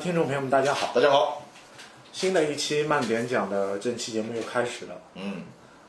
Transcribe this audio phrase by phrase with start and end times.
[0.00, 0.94] 听众朋友们，大家好！
[0.94, 1.42] 大家好，
[2.10, 4.94] 新的一期慢点讲的正期节目又开始了。
[5.14, 5.42] 嗯，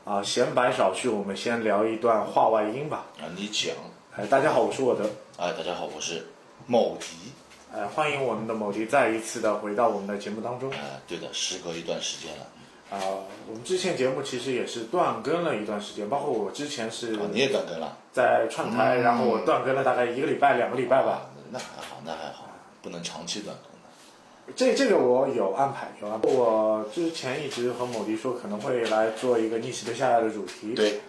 [0.04, 3.06] 啊，闲白少叙，我们先聊一段话外音吧。
[3.18, 3.74] 啊，你讲，
[4.14, 5.04] 哎，大家好，我是我的。
[5.38, 6.26] 哎，大家好，我是
[6.66, 7.32] 某迪，
[7.74, 10.70] 哎，欢迎我们的某迪再一次的回到我们的节目当中。
[10.72, 12.46] 哎，对的，时隔一段时间了，
[12.90, 13.00] 啊，
[13.48, 21.30] 我们之前节目其实也是断更了一段时间，包括我之前是啊，你也断更了，在串台，然后我断更了大概一个礼拜、两个礼拜吧。
[21.50, 22.46] 那还好，那还好，
[22.82, 23.71] 不能长期断更的。
[24.54, 26.28] 这这个我有安排，有安排。
[26.28, 31.00] 我之前一直和某迪说可能会来做一个逆袭的夏亚的主题，对，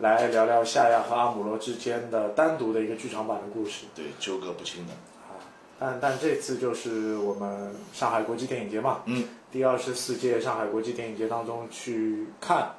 [0.00, 3.86] 来聊聊夏亚和阿姆罗之间的单独的一个剧场版的故事。
[3.94, 5.38] 对，纠葛不清的，啊
[5.78, 12.74] 但但这次就是我们上海国际电影节嘛，嗯，第二十四届上海国际电影节当中去看，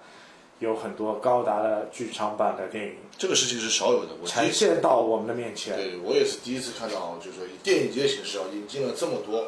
[0.59, 4.11] 有很多高达的剧场版的电影这个事情是少有的。
[4.21, 5.75] 我第呈，现到我们的面前。
[5.75, 9.47] 对我也是第一次看到，就是说以电影节形式啊，引进了这么多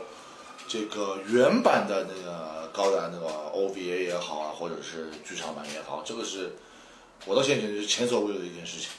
[0.67, 6.53] 这个原版的那个高达那个 OVA 也好啊，或者是剧场版也好，这个是
[7.25, 8.89] 我到现在是前所未有的一件事情。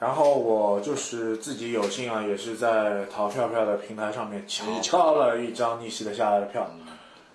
[0.00, 6.68] 然后我就是自己有幸啊，也是在淘票票的平台上面抢到了一张逆袭的下来的票，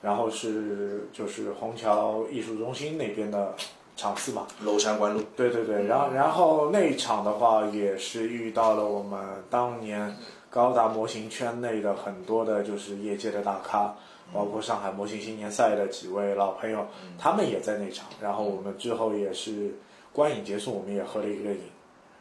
[0.01, 3.55] 然后是就是虹桥艺术中心那边的
[3.95, 4.45] 场次嘛。
[4.63, 10.15] 娄山关路，对对对，然后然后那一场的话也是遇到了我们当年
[10.49, 13.95] 高达模型圈内的很多的，就是业界的大咖，
[14.33, 16.87] 包括上海模型新年赛的几位老朋友，
[17.17, 18.07] 他们也在那场。
[18.19, 19.75] 然后我们之后也是
[20.11, 21.61] 观影结束，我们也喝了一个饮，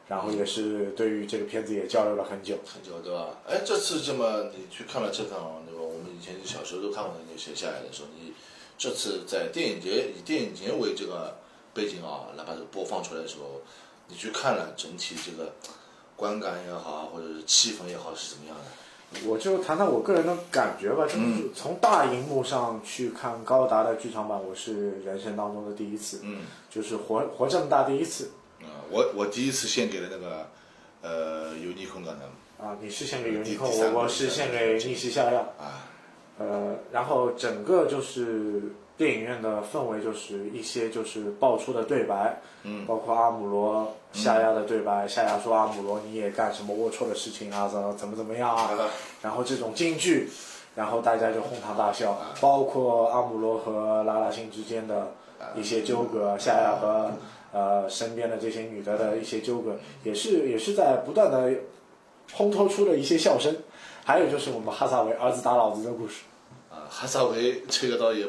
[0.09, 2.59] 然后也是对于这个片子也交流了很久。
[2.67, 3.29] 很久对吧？
[3.49, 8.35] 哎，这次这么你去看了这场那个我们以前小时候都看过的那些下来的时候，你
[8.77, 11.35] 这次在电影节以电影节为这个
[11.73, 13.63] 背景啊，哪怕是播放出来的时候，
[14.07, 15.53] 你去看了整体这个
[16.19, 18.65] 观感也好啊，或者是气氛也好是怎么样的？
[19.25, 28.33] 我就谈谈我个人的感觉吧，就是从大荧幕上去看高达的剧场版，我是人生当中的第一次，嗯，就是活活这么大第一次。
[28.61, 30.49] 啊、我我第一次献给了那个
[31.01, 32.25] 呃尤尼空港的
[32.63, 35.41] 啊，你是献给尤尼控，第第三个我我是献给逆袭下药。
[35.57, 35.89] 啊，
[36.39, 38.63] 呃，然后整个就是
[38.99, 48.71] 电影院的氛围，就是一些就是爆出的对白，嗯，包括阿姆罗夏亚的对白，夏亚说阿姆罗你也干什么龌龊的事情啊，怎么怎么怎么样啊，
[49.23, 50.29] 然后这种京剧，
[50.75, 55.13] 然后大家就哄堂大笑，包括阿姆罗和拉拉星之间的
[55.57, 57.13] 一些纠葛，夏亚和
[57.53, 61.51] 呃身边的这些女的的一些纠葛，也是也是在不断的
[62.35, 63.57] 烘托出了一些笑声。
[64.05, 66.23] 还有就是我们哈萨维儿子打老子的故事，
[66.71, 68.27] 啊，哈萨维这个倒也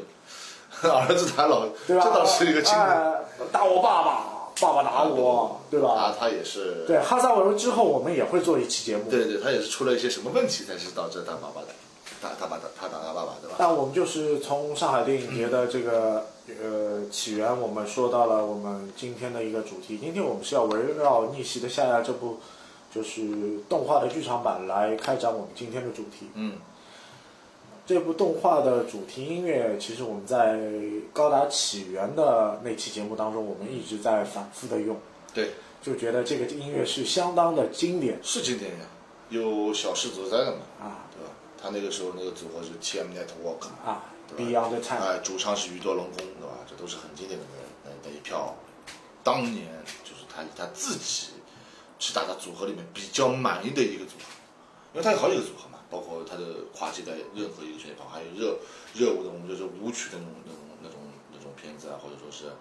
[0.88, 2.04] 儿子打老，对吧？
[2.04, 3.16] 这倒是一个经典，哎
[3.52, 4.26] 打我爸爸，
[4.62, 6.16] 爸爸打我，对他吧？
[6.20, 11.68] 他也是对，哈萨维之后我们也会做一期节目，对对，他也是出了一些什么问题，才是导致他爸爸的，
[12.22, 13.56] 打他爸打他打他爸爸，对吧？
[13.58, 16.28] 那我们就是从上海电影节的这个
[16.62, 19.98] 呃起源，我们说到了我们今天的一个主题。
[19.98, 22.40] 今天我们是要围绕《逆袭的夏亚》这部
[22.94, 23.22] 就是
[23.70, 26.30] 动画的剧场版来开展我们今天的主题。
[26.34, 26.54] 嗯，
[27.89, 30.59] 这部动画的主题音乐，其实我们在
[31.12, 34.95] 高达起源的那期节目当中，我们一直在反复的用，
[35.33, 38.86] 对，就觉得这个音乐是相当的经典是经典呀，
[39.30, 41.31] 有小狮子在的嘛，啊对吧？
[41.59, 44.03] 他那个时候那个组合是 TM Network，啊
[44.38, 45.00] ，Beyond Time。
[45.00, 46.59] 哎，主唱是宇多龙宫，对吧？
[46.69, 47.45] 这都是很经典的
[47.83, 48.56] 那那一票，
[49.24, 49.65] 当年
[50.03, 51.31] 就是他他自己
[51.97, 54.25] 是大家组合里面比较满意的一个组合，
[54.94, 58.59] 因为他有好几个组合嘛，包括他的跨界在任何一个旋律跑，还有热
[58.94, 61.00] 热舞的，我们就是舞曲的那种那种那种
[61.33, 62.53] 那种片子啊，或者说是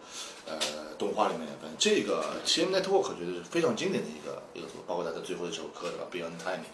[0.47, 6.65] 呃动画里面，反正这个 TM Network 觉得是非常经典的一个一个组合，包括他的最后一首歌对吧？Beyond Time。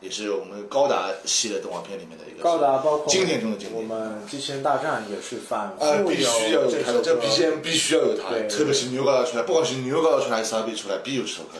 [0.00, 3.80] 也是我们高达系列动画片里面的一个高达包括经典中的经典。
[3.80, 11.52] 我们机器人大战也是反复啊，有必须要有这他的，这 BGM 必须要有它，特别是牛高达出来，不管是牛高达出来还是萨达比出来，必有这首歌，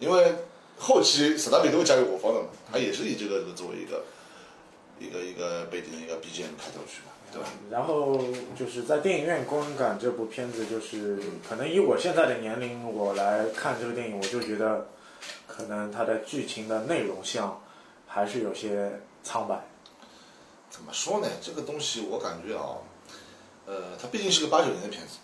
[0.00, 0.34] 因为
[0.78, 4.04] 后期史达比都会加入我方的嘛，他也是以这个作为一个
[4.98, 7.48] 一个一个背景的一个 BGM 开头曲嘛，对吧？
[7.70, 8.20] 然后
[8.58, 11.18] 就是在电影院观感这部片子，就是
[11.48, 14.88] 可能以我现在的年龄，我来看这个电影，我就觉得
[15.46, 17.62] 可能它的剧情的内容上
[18.06, 19.64] 还是有些苍白。
[20.70, 21.28] 怎么说呢？
[21.40, 22.78] 这个东西我感觉啊，
[23.64, 25.18] 呃，它毕竟是个八九年的片子，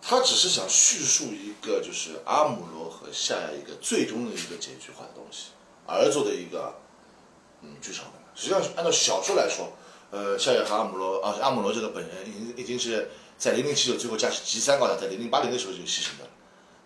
[0.00, 5.50] 他只是想叙述一个就是阿姆罗和夏亚一个最终的一个结局化的东西，
[5.86, 6.74] 而做的一个
[7.62, 8.14] 嗯剧场版。
[8.34, 9.72] 实际上按照小说来说，
[10.10, 16.32] 呃，夏亚和阿姆罗啊，阿姆罗这个本人已经已经是在零零七九最后驾驶 G 三高达，在零零八零的时候就牺牲掉了，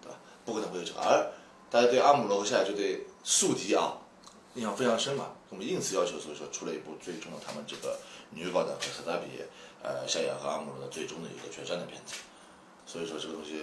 [0.00, 0.19] 对吧？
[0.44, 1.00] 不可能会有这个。
[1.00, 1.31] 而
[1.70, 3.99] 大家对阿姆罗和夏亚就对宿敌啊
[4.55, 7.99] 印象非常深嘛，我们因此要求，所以说出了一部最终的他们这个
[8.31, 9.43] 女高达和萨达比，
[9.82, 12.15] 呃，夏亚和阿姆罗的最终的一个决战的片子。
[12.87, 13.62] 所以说这个东西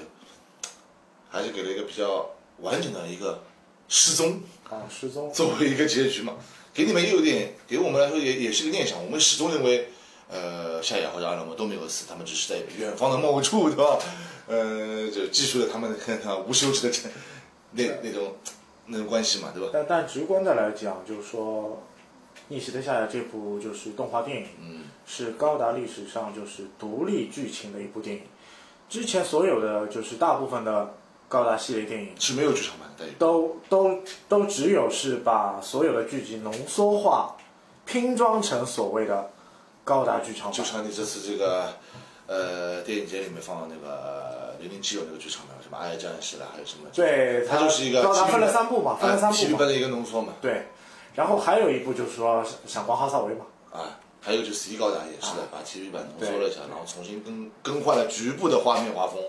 [1.29, 2.29] 还是给了一个比较
[2.59, 3.43] 完整的一个
[3.87, 5.31] 失踪啊，失踪。
[5.33, 6.35] 作为一个结局嘛，
[6.73, 9.03] 给你们也有点，给我们来说也也是个念想。
[9.03, 9.89] 我们始终认为，
[10.29, 13.99] 呃，夏亚或者阿姆罗都没有死，他们只是在远方的某处，对吧？
[14.47, 17.09] 呃，就记述了他们的无休止的
[17.73, 18.35] 那那种
[18.87, 19.69] 那种关系嘛，对吧？
[19.71, 21.83] 但但直观的来讲，就是说，
[22.47, 28.23] 《逆袭的夏亚》这部就是动画电影，嗯，是高达历史上就是独立剧情的一部电影。
[28.89, 30.95] 之前所有的就是大部分的
[31.27, 37.35] 高达系列电影是没有剧场版的，都都都只有是把所有的剧集浓缩化，
[37.85, 39.29] 拼装成所谓的
[39.83, 40.53] 高达剧场版。
[40.53, 41.73] 就像你这次这个
[42.25, 46.89] 呃电影节里面放的那个零零七有那个剧场版，什么《爱战士》啦，还有什么？
[46.91, 49.57] 对，它就是一个高达分了三部嘛，分了三部嘛。
[49.59, 50.33] 版的一个浓缩嘛。
[50.41, 50.65] 对，
[51.13, 53.45] 然后还有一部就是说闪光哈萨维嘛。
[53.71, 53.99] 啊。
[54.21, 59.21] 还有就是 C 高达也是的，把 TV 版浓缩了一下，然后重新更更换了局部的画面画风。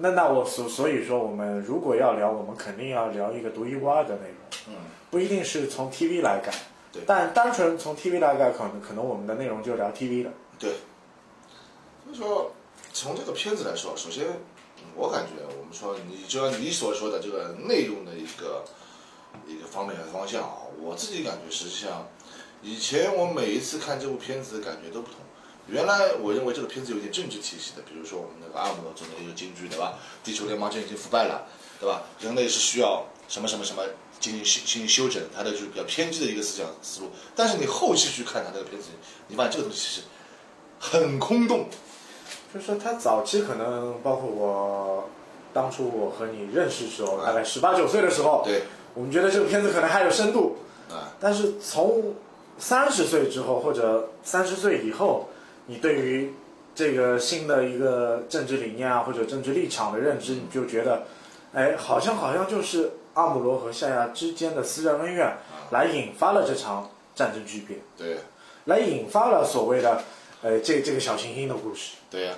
[0.00, 4.36] 那那我所所以说，我们如果要聊，我们肯定要聊一个独一无二的内容。
[4.68, 4.74] 嗯。
[5.10, 6.52] 不一定是从 TV 来改。
[6.90, 7.02] 对。
[7.06, 10.30] 但单纯从 TV 来改，可能可能我们的内容就聊 TV 了。
[10.58, 10.70] 对。
[12.04, 12.52] 所以说，
[12.92, 14.24] 从这个片子来说，首先，
[14.94, 18.64] 我感觉我们说，你就像你所说的这个内容的一个
[19.46, 22.08] 一个方面和方向啊，我自己感觉实际上。
[22.62, 25.16] 以前我每一次看这部片子的感觉都不同。
[25.68, 29.94] 原来我认为这个片子有点政治体系的，比如说我们那个阿姆罗中的一个金句，对吧？
[30.24, 31.46] 地球联邦已经腐败了，
[31.78, 32.02] 对吧？
[32.20, 33.82] 人类是需要什么什么什么
[34.18, 37.10] 进行修进行修整，它的就是比较偏激的一个思想思路。
[37.36, 38.88] 但是你后期去看它这个片子，
[39.28, 40.02] 你发现这个东西是
[40.80, 41.68] 很空洞。
[42.52, 45.08] 就是他早期可能包括我
[45.54, 48.64] 当初我和你认识时候，大概十八九岁的时候，对，
[48.94, 50.58] 我们觉得这个片子可能还有深度
[50.90, 51.16] 啊。
[51.18, 52.14] 但是从
[52.62, 55.28] 三十岁之后，或者三十岁以后，
[55.66, 56.32] 你对于
[56.76, 61.02] 这个新的一个政治理念啊，或者政治立场的认知，你就觉得，
[61.52, 65.36] 哎，好像好像就是阿姆罗和夏亚之间的私人恩怨，
[65.72, 68.18] 来引发了这场战争巨变，对，
[68.66, 70.00] 来引发了所谓的，
[70.42, 72.34] 呃，这这个小行星的故事，对呀，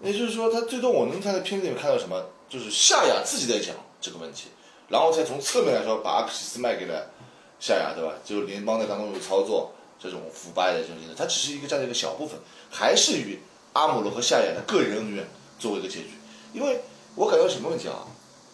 [0.00, 4.48] 也就是说，他最终我能在片子里面看到什么，就是夏亚自己在讲这个问题，
[4.88, 7.10] 然后再从侧面来说，把阿克西斯卖给了。
[7.64, 8.12] 夏亚对吧？
[8.22, 12.38] 就联邦在当中有操作，这种腐败的这种，它只是一个占了一个小部分，
[12.70, 13.40] 还是与
[13.72, 15.26] 阿姆罗和夏亚的个人恩怨
[15.58, 16.10] 作为一个结局。
[16.52, 16.82] 因为
[17.14, 18.04] 我感觉什么问题啊？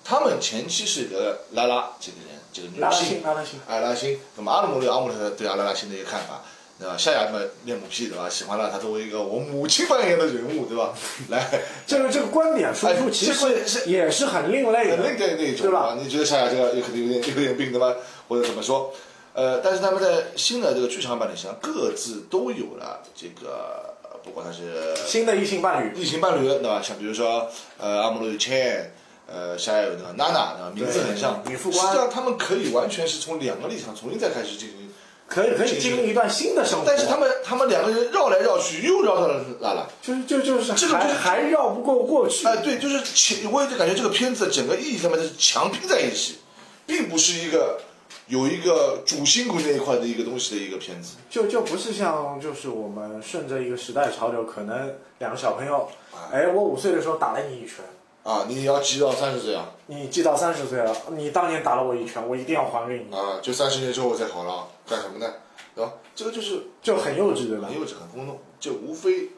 [0.05, 4.21] 他们前期是得拉拉这个人，这个女性，拉拉星，拉拉星。
[4.37, 6.45] 那么阿姆罗有阿姆罗对阿拉拉星的一个看法，
[6.81, 6.97] 对吧？
[6.97, 8.27] 夏亚他妈恋母癖对吧？
[8.29, 10.95] 喜欢了他作为一个我母亲扮演的人物对吧？
[11.29, 11.47] 来，
[11.87, 15.97] 这个这个观点输出其实也是很另类的，很另类那种，对吧？
[16.01, 17.95] 你觉得夏亚这个有可能有点有点病对吧？
[18.29, 18.93] 或者怎么说？
[19.33, 23.95] 呃，但是他们在新的这个剧场版里，实际上各自都有了这个，
[24.25, 26.83] 不管他是新的异性伴侣，异性伴侣对吧？
[26.83, 28.93] 像比如说，呃，阿姆罗有茜，
[29.29, 30.73] 呃，夏亚有那个娜娜，对吧？
[30.75, 31.87] 名字很像，女副官。
[31.87, 34.90] 实际上他们可以完全是从两个立场重新再开始进行，
[35.31, 36.85] 可以可以经历一段新的生活。
[36.87, 42.47] 但是他们他们两个人绕来绕去，又绕到了哪了，就是就就是这个还还绕不过过去。
[42.47, 46.41] 哎，对，就是强，我也就感觉这个片子整个意义上面是强拼在一起，
[46.85, 47.81] 并不是一个。
[48.27, 55.89] 有一个主心骨那一块的一个东西的一个片子，就就不是像就是我们顺着一个时代潮流，可能两个小朋友，
[56.31, 57.79] 哎，我五岁的时候打了你一拳，
[58.23, 65.35] 啊，你要记到三十岁啊，你记到三十岁了，你当年打了我一拳，我一定要还给你，啊，就三十年之后我再好了，干什么呢？
[65.75, 65.93] 对吧？
[66.15, 67.69] 这个就是就很幼稚对吧？
[67.69, 69.31] 很幼稚，很空洞，就无非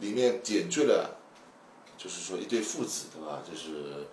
[0.00, 1.16] 里面点缀了，
[1.98, 3.42] 就是说一对父子对吧？
[3.44, 4.06] 就是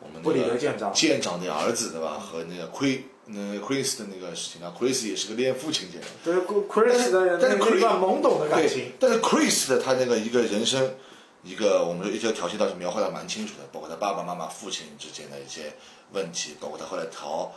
[0.00, 2.18] 我们布里德舰长舰长的儿子对吧？
[2.18, 3.04] 和那个亏。
[3.30, 5.98] 那 Chris 的那个事情啊，Chris 也是个恋父情节。
[6.24, 8.92] 对，Chris 的但是 Chris 懵懂的感情。
[8.98, 10.94] 但是 Chris 的他那个一个人生，
[11.42, 15.74] 一个我们说一些条线倒是描绘的蛮清楚的，包括他爸爸妈妈、父亲之间的一些
[16.12, 17.52] 问题，包括他后来逃，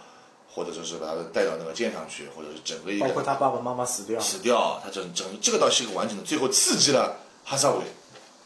[0.54, 3.06] 或者说是把他带到那个舰上去，或者是整个一个。
[3.06, 4.20] 包括他爸爸妈妈死掉。
[4.20, 7.84] 死掉，他整整这个倒是一个完整的，最后刺激了哈萨韦，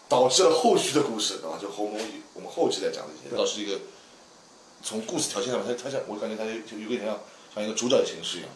[0.08, 1.58] 导致了后续的故事，对吧？
[1.62, 3.80] 就后面我们后期再讲的一些，倒是一个。
[4.84, 7.18] 从故事条线上面，他他像我感觉他就有点像
[7.56, 8.50] 像一个主角的形式一样，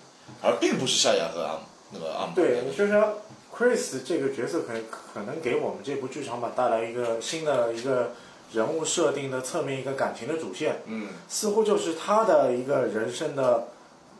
[0.44, 2.34] 而并不是夏亚和阿姆那个阿姆。
[2.36, 3.18] 对，就是说
[3.60, 8.14] ，Chris 这个角色可能可能给我们这部剧场版带来一个新的一个
[8.54, 10.82] 人物设定的侧面一个感情的主线。
[10.86, 11.10] 嗯。
[11.28, 13.68] 似乎就是他的一个人生的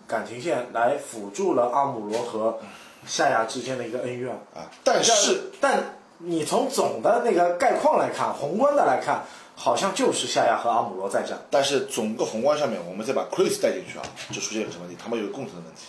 [0.06, 2.60] 感情线来辅助了阿姆罗和
[3.08, 4.70] 夏亚之间的一个恩怨啊。
[4.84, 9.24] 但是，但你从总的那个概况来看，宏观的来看。
[9.62, 14.98] 好像就是夏亚和阿姆罗在战，但是总个宏观上面，我们再把 Chris 带进去啊，就出现一个什么问题？
[14.98, 15.88] 他们有共同的问题，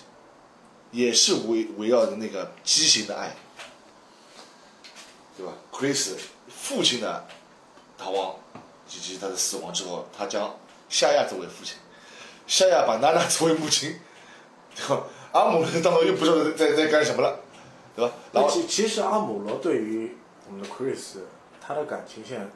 [0.91, 3.37] 也是围围绕着那个畸形的爱，
[5.37, 6.15] 对吧？Chris
[6.49, 7.27] 父亲的
[7.97, 8.37] 逃亡
[8.89, 10.57] 以及他的死亡之后，他将
[10.89, 11.77] 夏亚作为父亲，
[12.47, 14.01] 夏亚把娜娜作为母亲，
[14.75, 15.05] 对吧？
[15.33, 17.39] 阿姆罗当中又不知道在在干什么了，
[17.95, 18.13] 对吧？
[18.33, 20.17] 然后其其实阿姆罗对于
[20.49, 21.21] 我们的 Chris，
[21.61, 22.51] 他的感情线，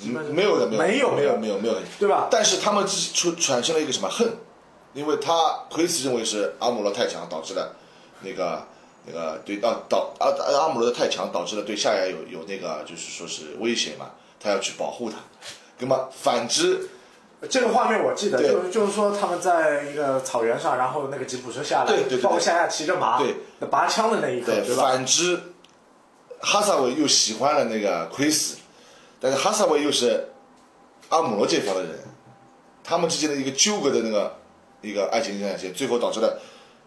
[0.00, 1.74] 没有的，没有，没有，没有，没有。
[1.98, 2.28] 对吧？
[2.30, 4.34] 但是他们自出产生了一个什么恨？
[4.94, 5.32] 因为他
[5.70, 7.74] 奎斯认为是阿姆罗太强导致了
[8.22, 8.66] 那个
[9.06, 15.16] 那个对啊导阿阿阿姆罗的太强导致了对夏亚有有那个就是说是威胁嘛，他要去保护他。
[15.78, 16.88] 那么反之，
[17.48, 23.36] 这个画面我记得，就是就是说他们在一个草原上，然后那个吉普车下来，对对对包括夏亚骑着马，对，
[23.70, 24.82] 拔枪的那一刻，对，对吧？
[24.82, 25.40] 反之，
[26.40, 28.56] 哈萨维又喜欢了那个奎斯，
[29.20, 30.30] 但是哈萨维又是
[31.10, 32.00] 阿姆罗这方的人，
[32.82, 34.36] 他们之间的一个纠葛的那个
[34.80, 36.40] 一个爱情线，最后导致了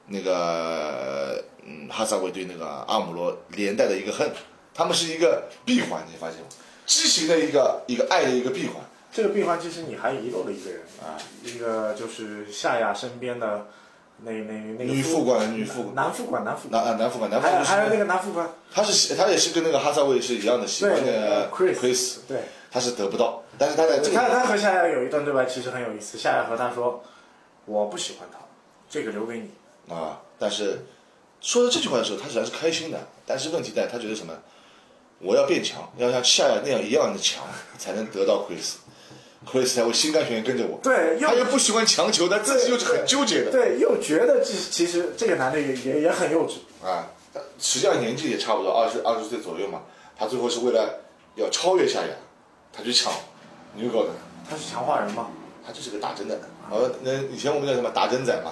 [0.07, 4.29] 那个嗯哈萨维对那个阿姆罗连带的一个恨，
[4.73, 6.47] 他们是一个闭环，你发现吗？
[6.85, 8.75] 畸形的一个一个爱的一个闭环。
[9.11, 13.67] 这个闭环其实你还遗漏了一个人啊，一个就是夏亚身边的
[14.23, 22.39] 那那那个女副官女副官男副官，男副官，南啊南副官，男副官还有还有那个男副官，他是喜他也是跟那个哈萨维是一样的，喜欢对那个 Chris 对。
[22.73, 26.17] 他是得不到，但是他在这个他他和夏亚有一段对白，其实很有意思。
[26.17, 27.03] 夏亚和他说
[27.71, 28.39] ：“我不喜欢他，
[28.89, 29.93] 这个留给你。
[29.93, 30.85] 啊，但是
[31.39, 32.99] 说到这句话的时候，他实际上是开心的。
[33.25, 34.33] 但是问题在，他觉得什么？
[35.19, 37.43] 我要变强，要像夏亚那样一样的强，
[37.77, 38.73] 才能得到 Chris。
[39.49, 40.79] 克里斯才会心甘情愿跟着我。
[40.83, 46.57] 对又他又不喜欢强求，但自己又是很纠结”的对，又觉得这其实这个男的也也也很幼稚。
[46.85, 47.07] 啊。
[47.33, 49.81] 但实际上年纪也差不多，二十二十岁左右嘛。
[50.17, 51.01] 他最后是为了
[51.35, 52.13] 要超越夏亚，
[52.71, 53.11] 他去抢
[53.75, 54.09] 牛皋的，
[54.47, 55.31] 他是强化人嘛？
[55.65, 56.39] 他就是个打针的。
[56.69, 58.51] 呃，那以前我们叫什么打针仔嘛，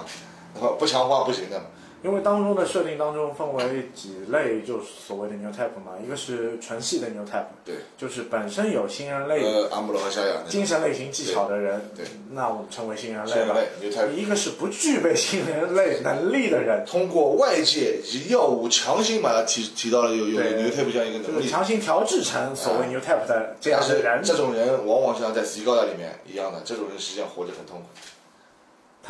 [0.54, 1.66] 然后不强化不行的嘛。
[2.02, 12.04] 因为当中的设定当中分为几类，就是所谓的 new type 嘛，一个是纯系的 new type，对，就是本身有新人类、呃，阿姆罗和夏亚精神类型技巧的人，对。
[12.04, 13.56] 对那我们称为新人类吧。
[13.82, 20.62] new type 一个是不具备新人类能力的人，通过外界以及药物强行把它提提到了有有对。
[20.62, 27.86] 牛 type 这样一个就是能力，强行调制成所谓 new type 的这样的人，这种人往往像在死高达里面一样的，这种人实际上活着很痛苦，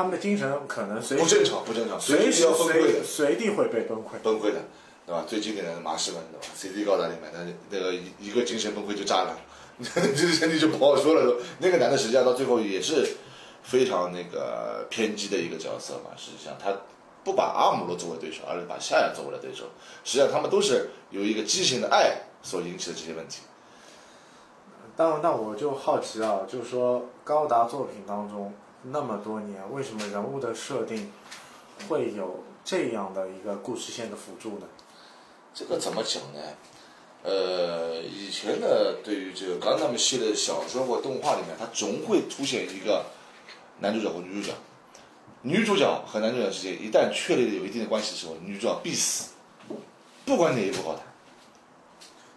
[0.00, 4.19] 他们的精神可能随不正常，不正常，随时要崩溃随的，随地会被崩溃。
[4.23, 4.62] 崩溃的，
[5.04, 5.25] 对吧？
[5.28, 9.38] 最经典的马士文，对吧？CD 高达里面，那那个一一个精神崩溃就炸了，
[9.78, 11.37] 这身体就不好说了都。
[11.59, 13.07] 那个男的实际上到最后也是
[13.62, 16.75] 非常那个偏激的一个角色嘛，实际上他。
[17.23, 19.64] 不把阿姆罗作为对手，而是把夏亚作为了对手。
[20.04, 23.42] 实际上，他们都是由一个畸形的爱所引起的这些问题。
[24.97, 31.12] 但那我就好奇啊，就是说高达作品当中那么多年，为什么人物的设定
[31.88, 34.66] 会有这样的一个故事线的辅助呢？
[35.54, 36.40] 这个怎么讲呢？
[37.22, 38.66] 呃，以前呢，
[39.04, 43.04] 对于这个钢弹系列的小说或动画里面，它总会出现一个
[43.80, 44.54] 男主角或女主角。
[45.42, 49.32] 女主角和男主角之间一旦确立了有一定的关系的时候，女主角必死，
[50.25, 51.02] 不管哪一部好谈，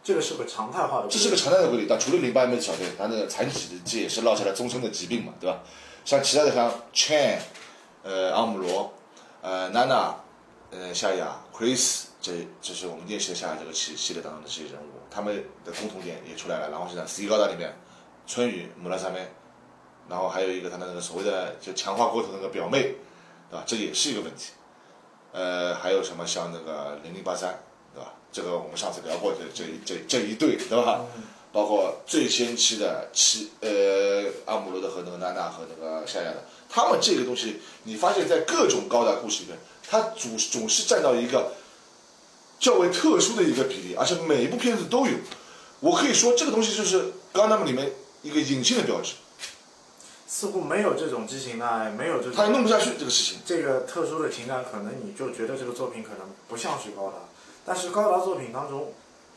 [0.03, 1.85] 这个是个常态化的，这是个常态的规律。
[1.88, 5.63] 但除了零八年的小队，他那个残疾的这也是落下了终身的疾病嘛，对吧？
[6.05, 7.39] 像其他的像 Chan，
[8.03, 8.93] 呃，阿姆罗，
[9.41, 10.15] 呃，娜娜，
[10.72, 16.69] 呃，夏亚，Chris，这这是我们练习的夏亚这个系系列当中的这些人物，他们的共同点也出来了。
[16.69, 17.74] 然后现在 C 高达里面，
[18.27, 19.27] 春雨、姆拉萨妹，
[20.10, 22.95] 然后还有一个他的那个所谓的就强化过头那个表妹，
[23.50, 23.63] 对吧？
[23.65, 24.51] 这也是一个问题。
[25.31, 27.57] 呃，还有什么像那个零零八三，
[27.93, 28.13] 对吧？
[28.31, 31.01] 这个我们上次聊过这这这这一对，对吧？
[31.53, 41.53] 包括最先期的七呃阿姆罗德和那个娜娜和那个夏亚的，他们这个东西，你发现在各种高达故事里面，它总总是占到一个
[42.60, 45.13] 较为特殊的一个比例，而且每一部片子都有。
[45.79, 47.91] 我可以说这个东西就是高达们里面
[48.24, 49.13] 一个隐性的标志，
[50.27, 53.41] 似乎没有这种激情的爱，没有这种他弄不下去这个事情。
[53.45, 57.17] 这个特殊的情感，可能你就觉得这个作品可能不像是高达，
[57.63, 58.93] 但是高达作品当中，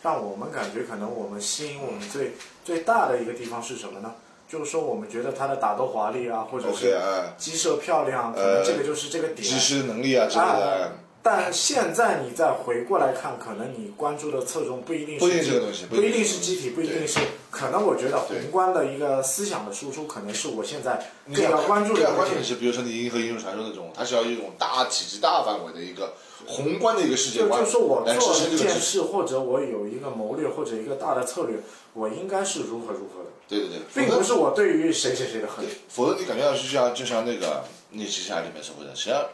[0.07, 4.15] 让我们感觉可能我们吸引我们最最大的一个地方是什么呢？
[4.49, 9.43] 就是说我们觉得它的打斗华丽啊，或者是啊，机射漂亮，可呃能这个就是这个点。
[9.43, 10.93] 技师能力啊之类的啊，
[11.25, 17.19] 但现在你再回过来看，可能你关注的侧重不一定是不一定这个东西不一定是机体，不一定是，
[17.57, 22.33] 可能我觉得宏观的一个思想的输出，可能是我现在更要关注的更要东西。
[22.33, 26.13] 关键是，比如说你《银河英雄传说》那种，它是要一种大体积、大范围的一个
[26.47, 28.57] 宏观的一个世界观就就是说我做一。
[28.59, 31.59] 件事，或者我有一个谋略，或者一个大的策略，
[31.95, 37.47] 我应该是如何如何的，对对对，并不是我对于谁谁谁的恨。，否则你感觉到就像就像那个
[37.91, 39.25] 《逆袭下》里面所说的，实际上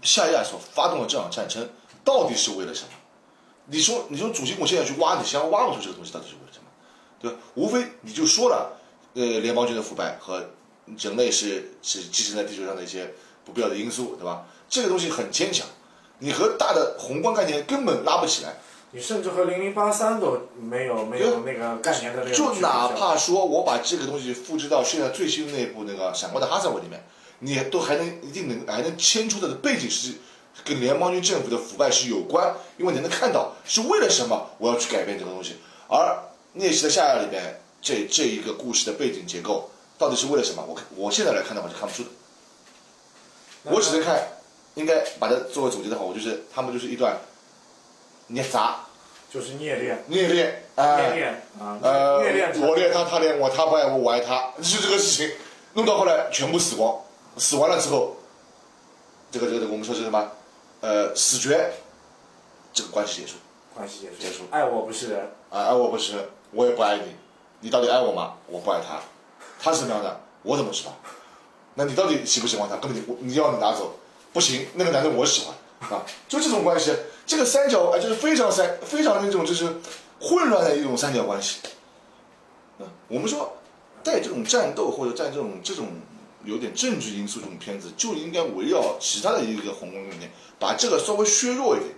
[0.00, 1.68] 夏亚所发动的这场战争
[2.02, 2.88] 到底是为了什么？
[3.66, 6.64] 你说，你说主心骨现在去挖，你先挖不出这个东西到底是为了什么？
[7.20, 7.36] 对吧？
[7.54, 8.78] 无非你就说了，
[9.14, 10.44] 呃，联邦军的腐败和
[10.98, 13.12] 人类是是寄生在地球上的一些
[13.44, 14.46] 不必要的因素，对吧？
[14.68, 15.66] 这个东西很牵强，
[16.18, 18.54] 你和大的宏观概念根本拉不起来。
[18.90, 27.04] 你甚至和零零八三都没有没有那个概念的那个就哪怕说我把这个东西复制到现在最新的那部那个《闪光的哈萨韦》里面，
[27.40, 30.14] 你都还能一定能还能牵出它的背景是
[30.64, 35.56] 跟联邦军政府的腐败是有关，因为你能看到是为了什么我要去改变这个东西。
[35.86, 36.18] 而
[36.52, 40.64] 聂西的夏亚里边这这一个故事的背景结构到底是为了什么？
[40.66, 42.08] 我我现在来看的话是看不出的，
[43.64, 44.28] 我只能看，
[44.74, 47.16] 应该把它作为总结的话，我就是他们就是一段。
[48.30, 48.84] 捏砸，
[49.32, 55.34] 就是虐恋，虐恋，虐恋啊，呃，虐恋，我恋他，他恋我，他不爱我，我爱他，就这个事情，
[55.72, 57.02] 弄到后来全部死光，
[57.38, 58.18] 死完了之后，
[59.30, 60.30] 这个这个我们说是什么？
[60.82, 61.72] 呃，死绝，
[62.74, 63.36] 这个关系结束，
[63.74, 67.04] 关系结束，结束，爱我不是人，啊，爱我不是，我也不爱你，
[67.60, 68.34] 你到底爱我吗？
[68.46, 69.00] 我不爱他，
[69.60, 70.20] 他是什么样的？
[70.42, 70.96] 我怎么知道？
[71.74, 72.76] 那你到底喜不喜欢他？
[72.76, 73.98] 根本你你要你拿走，
[74.32, 75.54] 不行，那个男的我喜欢。
[75.80, 76.92] 啊，就这种关系，
[77.24, 79.76] 这个三角啊，就是非常三，非常那种就是
[80.20, 81.60] 混乱的一种三角关系。
[82.80, 83.58] 嗯，我们说
[84.02, 85.86] 带这种战斗或者带这种这种
[86.42, 91.94] 有点政治因素这种片子，就应该围绕其他的一个宏观概念，把这个稍微削弱一点，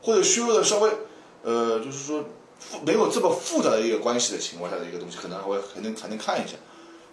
[0.00, 0.90] 或者削弱的稍微
[1.42, 2.24] 呃，就是说
[2.84, 6.56] 没有这么复杂的一个关系的情况下的一个东西，可能还会还能还能看一下。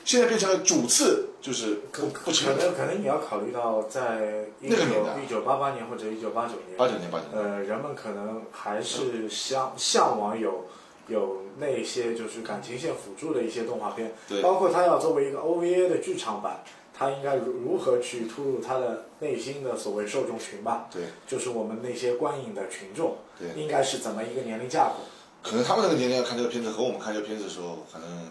[0.03, 10.65] 现在变成了主次，就是不不可能可能你要考虑到在一九一九八八年或者一九八九年，八九年八九年，呃，人们可能还是向向往有
[11.07, 20.87] 有那些就是感情线辅助的一些动画片，包括它要作为一个 OVA 的剧场版，它应该如如何去突入它的内心的所谓受众群吧？
[20.91, 24.97] 对，就是我们那些观影的群众，对，应该是怎么一个年龄架构？
[25.45, 28.29] 可能他们那个年龄看这个片子和我们看这个片子的时候，可能。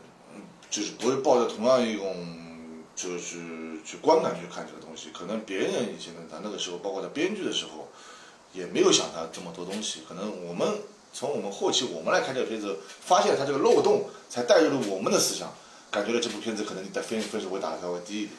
[0.71, 2.17] 就是不会抱着同样一种，
[2.97, 3.39] 就是
[3.85, 5.11] 去观感去看这个东西。
[5.13, 7.87] 可能别人以前他那个时候，包括在编剧的时候，
[8.53, 10.01] 也没有想到这么多东西。
[10.09, 10.67] 可能我们
[11.13, 15.55] 从我们后期我们来看这个片子，发现它这个漏洞，才带入了我们的思想，
[15.93, 18.33] 感觉了这部片子可能你的分分数会打的稍微低一点。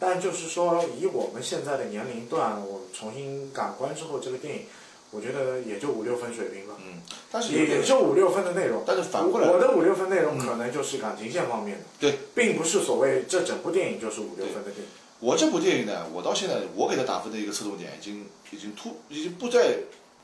[0.00, 4.62] 但就是说，以我们现在的年龄段，我重新感官之后，这个电影。
[5.10, 7.00] 我觉得也就五六分水平吧，嗯，
[7.32, 14.84] 但是也也就五六分的内容，但是反过来，我的五六分内容可能就是感情线方面的，对，并不是所谓这整部电影就是五六分的电影。
[15.20, 19.78] 我这部电影呢，我到现在我给他打分的一个侧重点已经已经突已经不再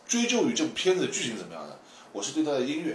[0.07, 1.79] 追究于这部片子的剧情怎么样了，
[2.12, 2.94] 我是对它的音乐，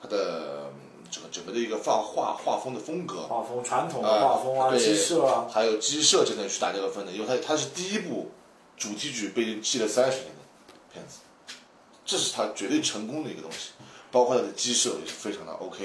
[0.00, 0.70] 它的
[1.10, 8.30] 整个整个的一个画画画风的风格，画风传统的画风啊，机设啊，还有机设真的去打这个分的，因为它它是第一部
[8.78, 10.41] 主题曲被人记了三十年的。
[10.92, 11.20] 片子，
[12.04, 13.70] 这是他绝对成功的一个东西，
[14.10, 15.84] 包括他的机设也是非常的 OK，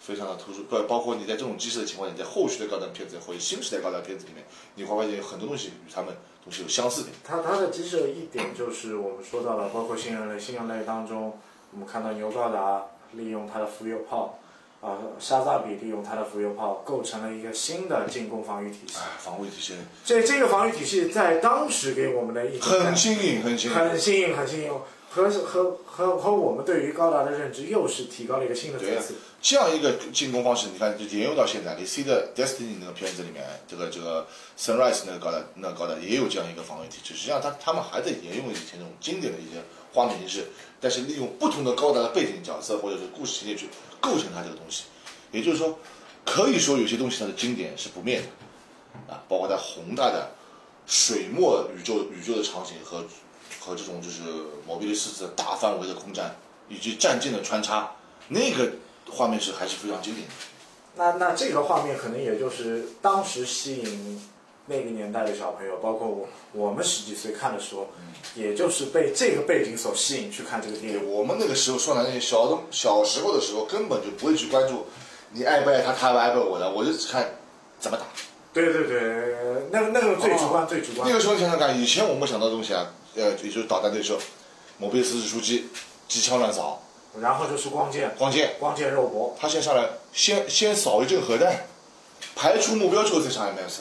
[0.00, 0.62] 非常的突出。
[0.64, 7.14] 不，包括你在这种机设的情况下，你在后续的高端片子或者新时代高端片子里面，你会发现很多东西与他们东西有相似点。
[7.22, 11.38] 他他的机设一点就是我们说到了，包括新人类，新人类当中，
[11.72, 14.38] 我们看到牛高达利用他的浮游炮，
[14.86, 18.94] 啊，沙扎比利用他的浮游炮，构成了一个新的进攻防御体系。
[19.18, 19.74] 防御体系。
[20.04, 24.70] 这这个防御体系在当时给我们的一很新颖，很新颖，很新颖，很新颖。
[25.08, 29.14] 和和和和我们对于高达的认知又是提高了一个新的层次。
[29.40, 31.74] 这样一个进攻方式，你看就沿用到现在。
[31.74, 34.26] 你 C 的 Destiny 那个片子里面，这个这个
[34.58, 37.14] Sunrise 那个高达那个高达也有这样一个防御体系。
[37.14, 39.62] 实际上，他他们还在沿用以前那种经典的一些
[39.94, 40.48] 画面形式，
[40.80, 43.68] 但是利用不同的高达的背景角色或者是故事情节去
[44.00, 44.84] 构成它这个东西。
[45.32, 45.78] 也就是说，
[46.24, 50.32] 可以说有些东西它的经典是不灭的啊，包括在宏大的
[50.86, 53.04] 水墨宇宙宇宙的场景和。
[53.60, 54.22] 和这种就是
[54.64, 56.36] 毛比利斯的大范围的空战，
[56.68, 57.96] 以及战舰的穿插，
[58.28, 58.74] 那个
[59.10, 60.34] 画面是还是非常经典的。
[60.94, 64.22] 那那这个画面可能也就是当时吸引
[64.66, 67.88] 那个年代的小朋友，包括我我们十几岁看的时候，
[68.34, 71.10] 也就是被这个背景所吸引去看这个电影。
[71.10, 74.86] 我们那个时候说难听，小的小时候的时候根本就不会去关注
[75.32, 77.26] 你爱不爱他，他爱不爱我的，我就只看
[77.78, 78.04] 怎么打。
[78.52, 79.36] 对对对，
[79.70, 81.08] 那个那个最主观最主观。
[81.08, 82.92] 那个时候想想看，以前我们想到的东西啊。
[83.18, 84.18] 呃，也就是导弹对射，
[84.76, 85.68] 某贝斯式出击，
[86.06, 86.82] 机枪乱扫，
[87.18, 89.34] 然后就是光剑，光剑，光剑肉搏。
[89.40, 91.64] 他先上来，先先扫一阵核弹，
[92.34, 93.78] 排除目标之后再上 MS，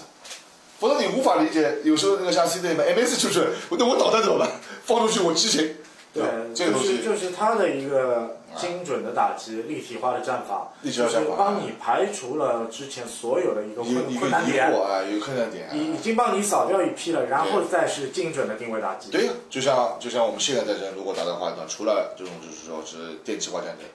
[0.80, 1.80] 否则你无法理解。
[1.84, 4.50] 有时候那个像 C 队嘛，MS 出去，那我导弹怎么办？
[4.84, 5.76] 放出去我机型
[6.14, 15.76] 对，这个东西就是就是它的一个精准的打击、立体化的战法，立体就是化战法帮你排除了之前所有的一个困困难点，惑啊，有困难点啊。
[15.76, 19.12] 已已经帮你扫掉一批了，然后再是精准的定位打击。
[19.12, 23.86] 对呀，就像就像我们现在战争如果打的话，那除了这种就是说是电气化战争，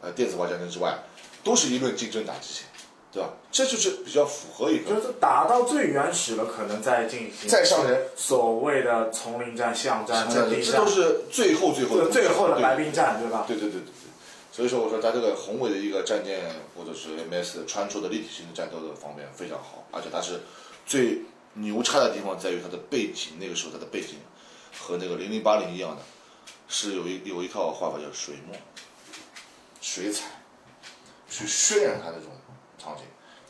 [0.00, 0.98] 呃电子化战争之外，
[1.44, 2.64] 都是一轮竞争打击线，
[3.10, 3.30] 对吧？
[3.50, 13.44] 这就是比较符合一个就是打到最原始了，可能再进行再上人所谓的丛林战、巷战、阵地这都，是最后最后的最后的对白兵战，对吧？
[13.48, 14.10] 对对对对对，
[14.52, 20.40] 所以说我说它这个宏伟的一个战舰或者是 MS 穿出的立体性的战斗的方面非常好，而且它是
[20.84, 21.22] 最
[21.54, 24.16] 牛叉的地方在于它的背景，那个时候它的背景
[24.78, 26.02] 和那个零零八零一样的，
[26.68, 28.54] 是有一有一套画法叫水墨、
[29.80, 30.24] 水彩，
[31.30, 32.28] 去渲染它那种
[32.78, 33.02] 场景。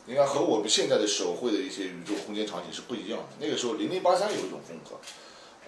[0.05, 3.27] 你看和我们现在的手绘的一些宇宙空间场景是不一样的。
[3.39, 4.99] 那个时候零零八三有一种风格，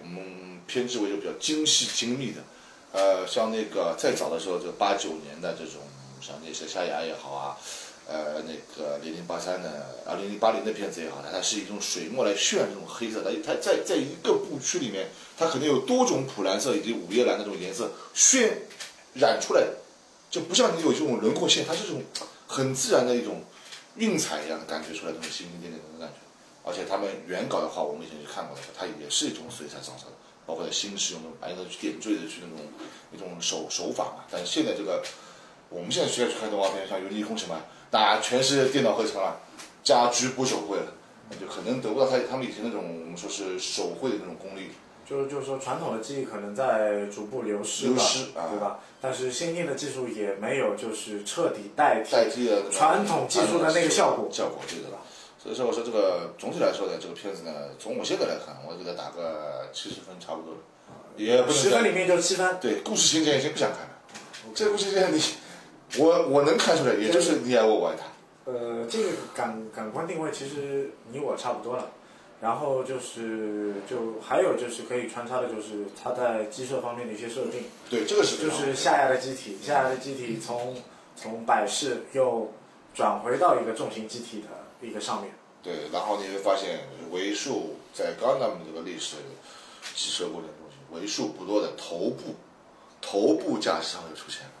[0.00, 2.42] 我们偏执为就比较精细精密的。
[2.92, 5.80] 呃，像那个再早的时候，就八九年的这种，
[6.20, 7.56] 像那些夏亚也好啊，
[8.06, 18.50] 呃，那个零零八三的啊零零八零的片子也好，它是一种水墨来渲染这种黑色，它它在在一个布区里面，它可能有多种普蓝色以及午夜蓝那种颜色渲
[19.14, 19.64] 染出来，
[20.30, 22.02] 就不像你有这种轮廓线，它是这种
[22.46, 23.42] 很自然的一种
[23.96, 26.20] 晕彩一样的感觉出来，那种星星点点的感觉。
[26.64, 30.12] 而且他们原稿的话，我们以前去看过的，它也是一种水彩上色的，
[30.46, 32.66] 包括在新式用那种白色去点缀的去那种
[33.12, 34.24] 一种手手法嘛。
[34.30, 35.02] 但是现在这个，
[35.68, 39.40] 我们现在需要去看动画片，像《游逆空》什么，那全是电脑合成了，
[39.82, 40.94] 家居不手绘了，
[41.28, 44.70] 那就可能得不到他他们以前那种我们说是手绘的那种功力。
[45.12, 48.78] 就是就是说，传统的技艺可能在逐步流失了，流失啊对吧？
[48.98, 54.30] 但是先进的技术也没有就是彻底代替代替了传统技术的那个效果。
[54.32, 54.96] 效果对的吧？
[55.38, 60.60] 所以说我说这个总体来说呢，这个片子呢，从我现在来看，我给它打个七十分差不多了，
[61.18, 63.90] 也不十分里面就七分，对故事情节已经不想看了。
[64.54, 68.50] 这个故事情节你，我我能看出来，也就是你爱我，我爱他。
[68.50, 71.90] 呃，这个感感官定位其实你我差不多了。
[72.42, 80.76] 然后就是就还有就是可以穿插的，就是它在机设方面的一些设定，对，这个是就是下压的机体，下压的机体从
[81.14, 82.50] 从百式又
[82.92, 84.48] 转回到一个重型机体的
[84.84, 85.32] 一个上面。
[85.62, 86.80] 对，然后你会发现
[87.12, 89.14] 为数在刚他们这个历史
[89.94, 92.34] 机设过程中，为数不多的头部
[93.00, 94.52] 头部驾驶舱就出现了，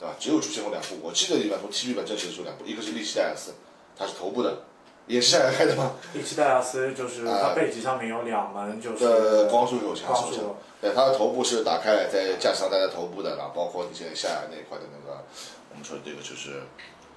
[0.00, 0.16] 对吧？
[0.18, 3.52] 只有出现过两部，我记得一般从 TV 版正式的时候两部，一个是利希戴尔斯，
[3.96, 4.64] 它是头部的，
[5.10, 5.94] 也是下来开的吗？
[6.14, 10.36] 伊奇戴亚斯就是他背脊上面有两门就是呃，光束手枪光手枪。
[10.36, 15.24] 束，对，他的头部是打开来，在驾驶舱带在头部的，然后包括你现在下来那一块的那个，
[15.70, 16.62] 我们说的这个就是，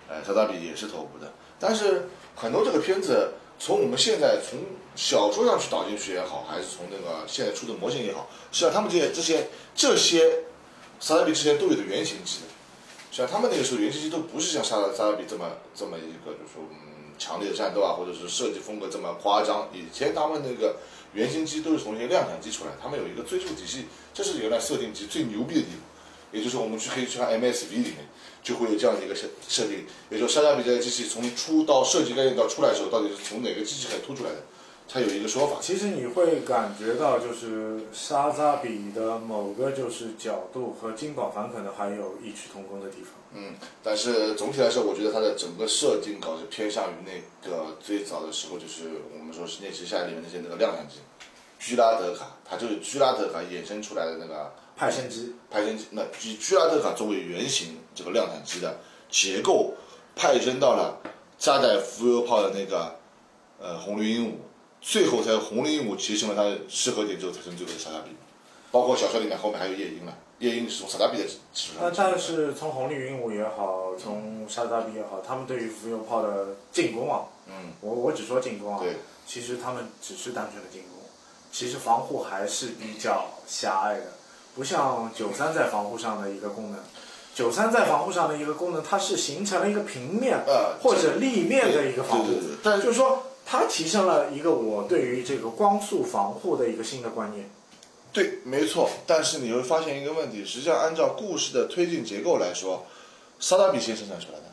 [0.10, 4.60] 呃，萨达比也是头部的，但是很多这个片子从我们现在从
[4.95, 10.43] 小说上去导进去也好，还是从那个现在出的模型也好，实际上他们这些这些这些
[10.99, 12.47] 萨拉比之前都有的原型机的，
[13.12, 20.76] 实际上他们那个时候原型机都不是像萨拉萨达比这么这么一个就是说嗯强烈的战斗啊，或者是设计风格这么夸张，以前他们那个。
[21.15, 25.78] 原型机都是从一些量产机出来，他们有一个追溯体系，这是原来设定机最牛逼的地方。
[26.32, 28.10] 也就是我们去可以去看 MSV 里面，
[28.41, 34.38] 就会有这样的一个设设定，也就是沙加比这个机器从出到设计概念到出来的时候，到底是从哪个机器开始突出来的，
[34.89, 35.58] 它有一个说法。
[35.62, 43.22] 其实你会感觉到，就是沙扎比的某个就是角度和金宝凡可能还有异曲同工的地方。
[43.36, 51.00] 嗯，但是总体来说，我觉得它的整个设定稿是偏向于那个最早的时候，就是我们说是那时下里面那些那个量产机，
[51.60, 58.78] 居拉德卡，它就是居拉德卡衍生出来的那个派生机，派生机，那以居拉德卡作为原型这个量产机的
[59.10, 59.74] 结构，
[60.15, 61.02] 派生到了
[61.38, 62.96] 加载浮游炮的那个
[63.60, 64.34] 呃红绿鹦鹉，
[64.80, 68.12] 最后才红绿鹦鹉结成了它的适合点之后，才成最后的沙加比。
[68.72, 72.12] 包括小说里面后面还有夜莺了，夜鹰是从沙加比的基础那上。
[72.12, 80.99] 但是从红绿鹦鹉也好，从沙达比也好，他们对于浮游炮的进攻啊，嗯，我我只说进攻啊，对，其实他们只是单纯的进攻，
[81.51, 84.08] 其实防护还是比较狭隘的，
[84.53, 86.79] 不像九三在防护上的一个功能。
[87.34, 92.27] 九三在防护上的一个功能，它是形成了一个平面呃或者立面的一个防护
[92.62, 97.49] 对就是说它提升了一个我对于这个光速防护的一个新的观念。
[98.13, 98.89] 对，没错。
[99.08, 102.86] 但是你会发现一个问题，实际上按照故事的推进结构来说，
[103.39, 104.45] 沙达比先生产出来的。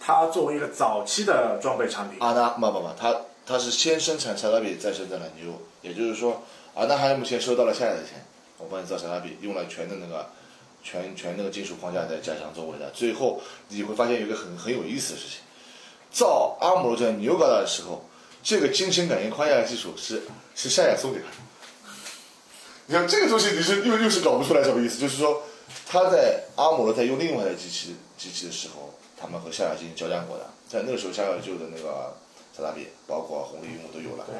[0.00, 6.42] 它作为一个早期的装备产品，阿纳不不不，他他是先生产沙达比，再生产了牛，也就是说，
[6.74, 8.26] 阿纳海姆先收到了下来的钱，
[8.58, 10.26] 我帮你造沙达比，用了全的那个
[10.82, 15.38] 全全那个金属框架在加强周围的，最后你会发现有一个很很有意思的事情，
[16.10, 18.04] 造阿姆罗这牛高达的时候，
[18.42, 20.22] 这个精神感应框架的技术是
[20.56, 21.49] 是夏亚送给他的。
[22.90, 24.98] 你看这个东西，你是又又是搞不出来什么意思？
[24.98, 25.44] 就是说，
[25.86, 30.44] 他在阿姆罗在用另外的机器机器的时候，他们和夏亚进行交战过的。
[30.68, 32.16] 在那个时候，夏亚就的那个
[32.52, 34.26] 萨达比，包括红利鹦鹉都有了。
[34.26, 34.34] 对，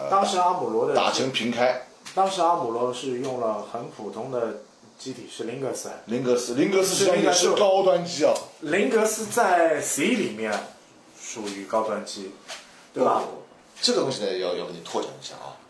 [0.00, 1.82] 呃当时阿姆罗的打成平开。
[2.14, 4.62] 当时阿姆罗是用了很普通的
[4.98, 5.90] 机体，是林格斯。
[6.06, 8.32] 林格斯，林格斯实际上也是高端机啊。
[8.60, 10.50] 林格斯在 C 里面
[11.20, 12.30] 属于高端机，
[12.94, 13.22] 对吧？
[13.82, 15.60] 这个东西呢，要要给你拓展一下啊。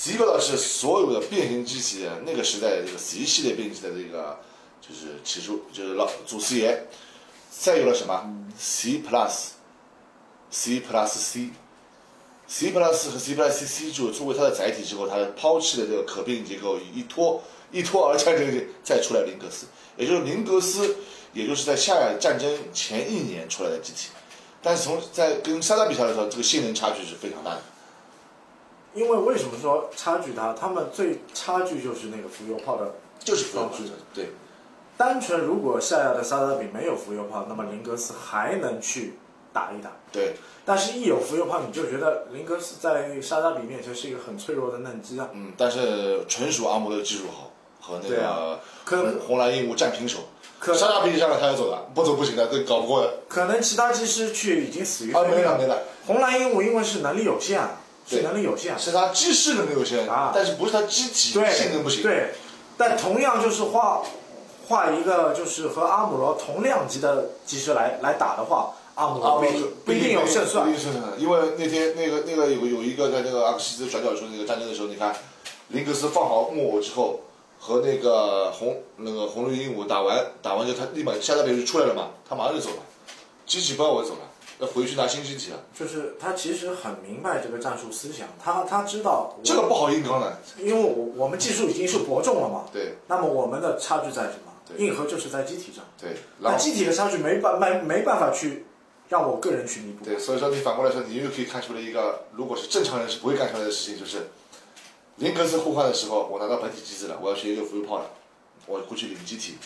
[0.00, 4.38] C 高端是所有的变形机器那个时代的这个 C 系列变形机的这个
[4.80, 6.86] 就是起初就是老祖师爷。
[7.50, 20.94] 再有了什么 C Plus，C Plus C，C Plus 和 C Plus C C 就作为它的载体之后，它抛弃了这个可变结构，一拖一拖而战争再出来林格斯，也就是林格斯，
[21.32, 24.10] 也就是在夏亚战争前一年出来的机体，
[24.62, 27.62] 但是从在跟沙达比赛的时候，这个性能差距是非常大的。
[28.98, 30.52] 因为为什么说差距大？
[30.52, 33.76] 他们最差距就是那个浮游炮的，就是浮游炮，
[34.12, 34.30] 对。
[34.96, 39.14] 单纯如果下亚的沙达比没有浮游炮，那么林格斯还能去
[39.52, 39.92] 打一打。
[40.10, 40.34] 对。
[40.64, 45.28] 但是，一有浮游炮，你就觉得林格斯在沙达比面前是一个很脆弱的嫩鸡啊。
[45.32, 50.18] 嗯，但是纯属阿姆的技术好，和那个红红蓝鹦鹉战平手。
[50.58, 53.14] 可沙达比上来他要走了，不走不行的，这搞不过的。
[53.28, 55.78] 可能其他技师去已经死于啊，没了没了。
[56.04, 57.62] 红蓝鹦鹉因为是能力有限，
[58.08, 62.02] 是能力有限，是他机师能力有限啊，但是不是他机体性能不行。
[62.02, 62.34] 对，
[62.76, 64.02] 但同样就是画。
[64.68, 69.42] 画一个就是和阿姆罗同量级的机师来来打的话，阿姆罗
[69.82, 70.66] 不一定有胜算。
[70.66, 75.16] 不一定胜算因为那天那个那个有有一个在那个阿克西斯转角处那个战争的时候，你看，
[75.68, 77.20] 林格斯放好木偶之后，
[77.58, 82.82] 和那个红那个红绿鹦鹉打完打完之后，他立马下达别就出来了嘛，他马上就走了，
[83.46, 84.27] 机器不要我走了。
[84.58, 92.64] 要回去拿新机体了，就是他其实很明白这个战术思想，他他知道这个不好硬刚的，因为我我们技术已经是伯仲了嘛。
[92.72, 92.96] 对。
[93.06, 94.52] 那么我们的差距在什么？
[94.76, 95.84] 硬核就是在机体上。
[96.00, 96.16] 对。
[96.40, 98.66] 那机体的差距没办没没办法去
[99.08, 100.04] 让我个人去弥补。
[100.04, 104.28] 对，所以说你反过来说，你又可以看出了一个，如果是正常人是不会干出来的事情，就是
[105.16, 108.10] 林格斯互换的时候，我拿到本体机子了，我要学一个浮游炮了，
[108.66, 109.56] 我过去领机体，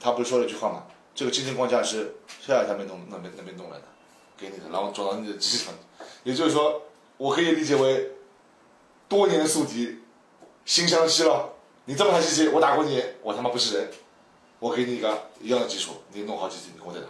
[0.00, 0.84] 他不是说了一句话吗？
[1.14, 3.84] 这个精神框架是下海他们弄那边那边弄来的。
[4.40, 5.74] 给你的，然后转到你的机器上，
[6.24, 6.82] 也就是说，
[7.16, 8.12] 我可以理解为
[9.08, 9.98] 多年宿敌，
[10.64, 11.50] 心相惜了。
[11.84, 13.88] 你这么台机器，我打过你，我他妈不是人。
[14.58, 17.06] 我给你一个一样的基础，你弄好机器，你给我再打。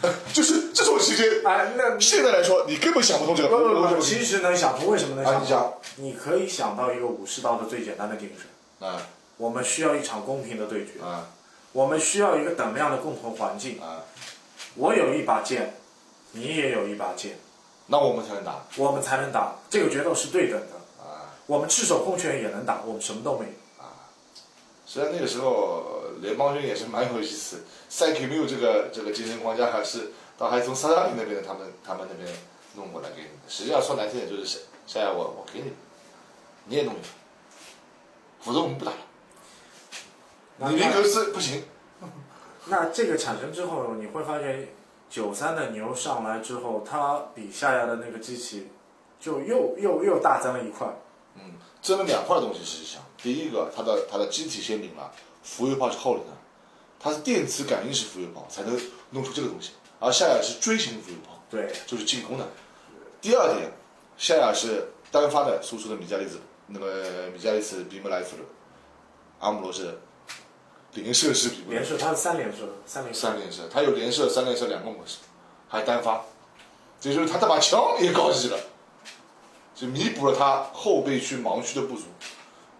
[0.32, 3.48] 就是这种时间，哎，那现在来说，你根本想不通这个。
[3.48, 5.74] 不不不，其实能想通，为什么能想通？
[5.96, 8.88] 你可以想到一个武士道的最简单的精神。
[8.88, 9.02] 啊。
[9.36, 11.00] 我们需要一场公平的对决。
[11.02, 11.28] 啊。
[11.72, 13.80] 我们需要一个等量的共同环境。
[13.80, 14.04] 啊。
[14.76, 15.74] 我有一把剑。
[16.32, 17.38] 你也有一把剑，
[17.86, 21.32] 那我们才能打，我们才能打，这个决斗是对等的啊。
[21.46, 24.12] 我们赤手空拳也能打，我们什么都没有啊。
[24.84, 32.36] 虽然那个时候联邦军也是蛮有意思，赛克没有这个这个精神框架，还是倒还从萨拉里那边的他们他们那边
[32.76, 33.28] 弄过来给你。
[33.48, 35.72] 实际上说难听点就是，现在我我给你，
[36.66, 37.04] 你也弄一个，
[38.42, 38.98] 否则我们不打了。
[40.58, 41.64] 你林格斯不行。
[42.66, 44.68] 那这个产生之后，你会发现。
[45.08, 48.68] 九三的牛上来之后，它比下压的那个机器
[49.18, 50.86] 就又又又大增了一块。
[51.34, 52.64] 嗯，增了两块东西。
[52.64, 55.10] 实际上，第一个，它的它的机体先领了，
[55.42, 56.32] 浮游炮是后领的，
[57.00, 58.78] 它是电磁感应式浮游炮才能
[59.10, 62.46] 弄出这个东西，而夏亚是锥形浮游炮，对，就是进攻的。
[63.20, 63.70] 第二点，
[64.16, 68.42] 夏亚是单发的输出的米加利子，那个米加利子比姆莱夫的，
[69.38, 69.98] 阿姆罗是。
[71.00, 73.20] 连射式比连射，它是三连射，三连射。
[73.20, 75.18] 三连射，它有连射、三连射两个模式，
[75.68, 76.22] 还单发，
[77.00, 78.58] 这就是他这把枪也高级了，
[79.74, 82.04] 就弥补了他后备区盲区的不足。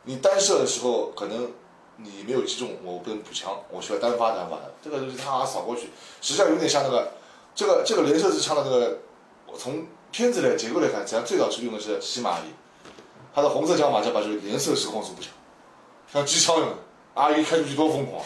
[0.05, 1.53] 你单射的时候，可能
[1.97, 7.13] 你没有击中，我不能补枪，我需要单发单发的，这个东西它扫过去，实际上有点像那个
[7.55, 8.99] 这个这个连射式枪的那个，
[9.47, 12.47] 我从片子的结构来看，实际上最早是用的是西马里，
[13.35, 15.31] 它的红色枪马这把就是连射式光速步枪，
[16.13, 16.77] 像机枪一样的。
[17.15, 18.23] 阿姨开出去多疯狂！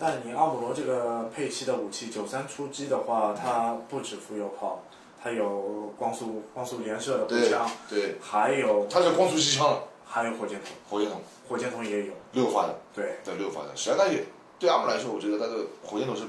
[0.00, 4.82] 但你阿姆罗这个配器的武器九三出击的话，它不止浮游炮，
[5.22, 13.68] 它有光速光速连射的步枪，对，还有它是光速机枪，还有火箭筒，火箭筒，火箭筒也有六发的，对，对六发的。
[13.76, 14.26] 实际上，也
[14.58, 16.24] 对阿姆来说，我觉得它的火箭筒是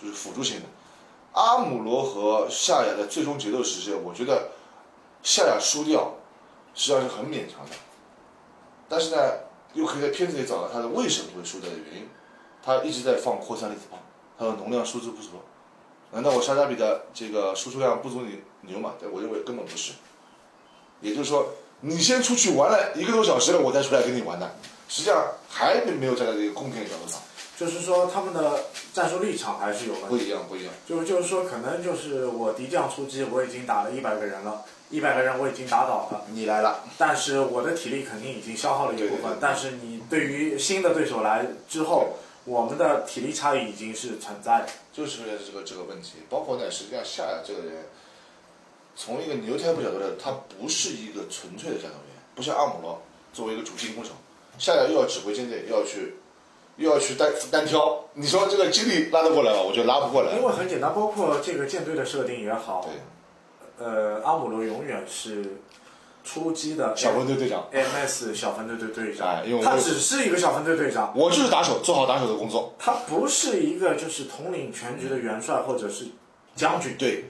[0.00, 0.66] 就是辅助性的。
[1.32, 4.50] 阿姆罗和夏亚的最终决斗时间，我觉得
[5.22, 6.12] 夏亚输掉
[6.74, 7.74] 实际上是很勉强的，
[8.90, 9.16] 但是呢。
[9.74, 12.08] 又可以在片子里找到他的为什么会输掉的原因，
[12.62, 13.98] 他一直在放扩散粒子炮，
[14.38, 15.30] 他的能量输出不足，
[16.12, 18.94] 难道我沙加比的这个输出量不足你牛吗？
[19.00, 19.92] 对我认为根本不是，
[21.00, 24.54] 也就是说，你先出去玩了一个多小时了，我再出来跟你玩的，
[24.88, 27.20] 实际上还没没有站在这个公平的角度上，
[27.62, 30.08] 就是说他们的战术立场还是有问题。
[30.08, 30.74] 不一样，不一样。
[30.84, 39.10] 就是就是说，可能就是我敌将出击，我已经打了一百个人了，一百个人我已经打倒了，你来了，但是我的体力肯定已经消耗了一部分。
[39.10, 44.68] 对对对但是你对于新的对手来之后，我们的体力差异已经是存在的。
[44.92, 46.14] 就是这个这个问题。
[46.28, 47.84] 包括呢，实际上夏亚这个人，
[48.96, 53.00] 从一个牛胎部角度来，他不是一个纯粹的战斗员，不像阿姆罗
[53.32, 54.10] 作为一个主进攻手，
[54.58, 56.14] 夏亚又要指挥舰队，又要去
[56.76, 59.60] 又要去单单挑，你说这个精力拉得过来吗？
[59.62, 60.32] 我觉得拉不过来。
[60.36, 65.58] 因为很简单，包括这个舰队的设定也好，对，呃，阿姆罗永远是
[66.24, 72.74] 出击的小分队队长，MS 小分队队队长，哎因为他只是一个小分队队长，我就是打手，做好打手的工作。
[72.78, 76.06] 他不是一个就是统领全局的元帅或者是
[76.54, 76.96] 将军。
[76.98, 77.24] 对，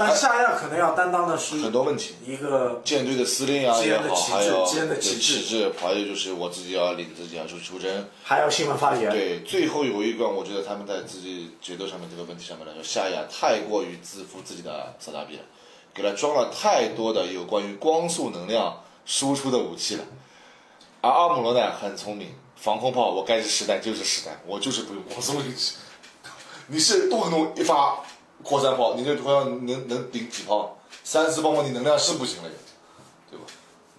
[0.00, 2.14] 但夏亚可能要担当的是很多问题。
[2.26, 8.08] 一个舰队的司令啊也好，还有旗帜旗帜，还有就是我自己要领自己要去出征。
[8.24, 9.10] 还有新闻发言。
[9.10, 15.42] 对，最后有一关，我觉得他们在自己决斗上面这个问题上面来说，夏亚太过于自负自己的萨达比了，
[15.92, 20.04] 给他装了太多的有关于光速能量输出的武器了。
[21.02, 25.74] 而阿姆罗呢很聪明，防空炮我该是实弹就是实弹，我就是不用光速武器。
[26.68, 28.02] 你是动不动一发
[28.42, 30.78] 扩散炮，你这好像能能顶几炮？
[31.04, 32.48] 三四炮炮你能量是不行了，
[33.30, 33.44] 对吧？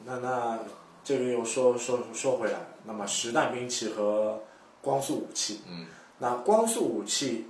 [0.05, 0.59] 那那
[1.03, 4.41] 这个又说说说回来，那么实弹兵器和
[4.81, 5.85] 光速武器，嗯，
[6.19, 7.47] 那光速武器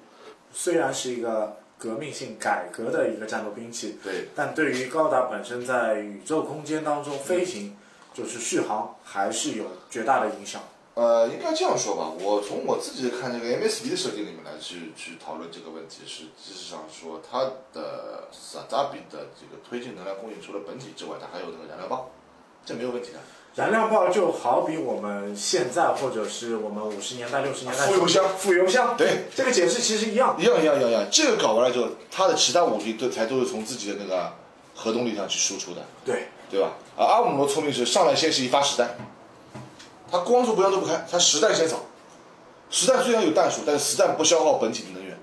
[0.54, 7.76] 虽然是一个革命性改革的一个战斗兵器，对，但对于高达本身在宇宙空间当中飞行，
[8.14, 10.62] 就是续航，还是有绝大的影响。
[10.94, 17.40] 呃，应该这样说吧，我从我自己看这个 MSD 的设计里面来去去讨论这个问题，是事实上说它
[17.74, 22.08] 的萨扎比的这个推进能量供应除了本体之外，它还有那个燃料棒，
[22.66, 23.20] 这没有问题的。
[23.56, 30.38] 燃料棒就好比我们现在或者是我们五十年代、六十年代副油箱副油箱，对，这个解释其实一样。
[30.40, 34.34] 一样一样一样一样，这个搞完了之后，它的其他武器都才都是从自己的那个
[34.74, 36.72] 核动力上去输出的，对，对吧？
[36.98, 38.96] 而阿姆罗聪明是上来先是一发实弹，
[40.12, 41.78] 他光速不要都不开，它实弹先扫。
[42.70, 45.18] 实弹虽然有弹数，但是实弹不消耗本体的能源。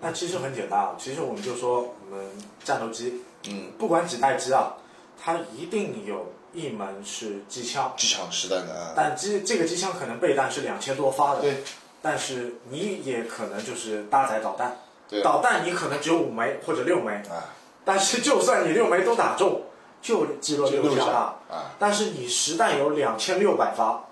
[0.00, 2.26] 那其实很简单啊，其实我们就说我们
[2.62, 4.74] 战斗机，嗯，不管几代机啊，
[5.20, 11.64] 它一定有一门是机枪，机枪实弹的啊，但机这个机枪可能备弹是两千多发的，对，
[12.02, 14.76] 但是你也可能就是搭载导弹，
[15.08, 17.50] 对导弹你可能只有五枚或者六枚，啊，
[17.84, 19.62] 但是就算你六枚都打中，
[20.02, 24.04] 就击落就六下下大，啊但是你实弹有两千六百发，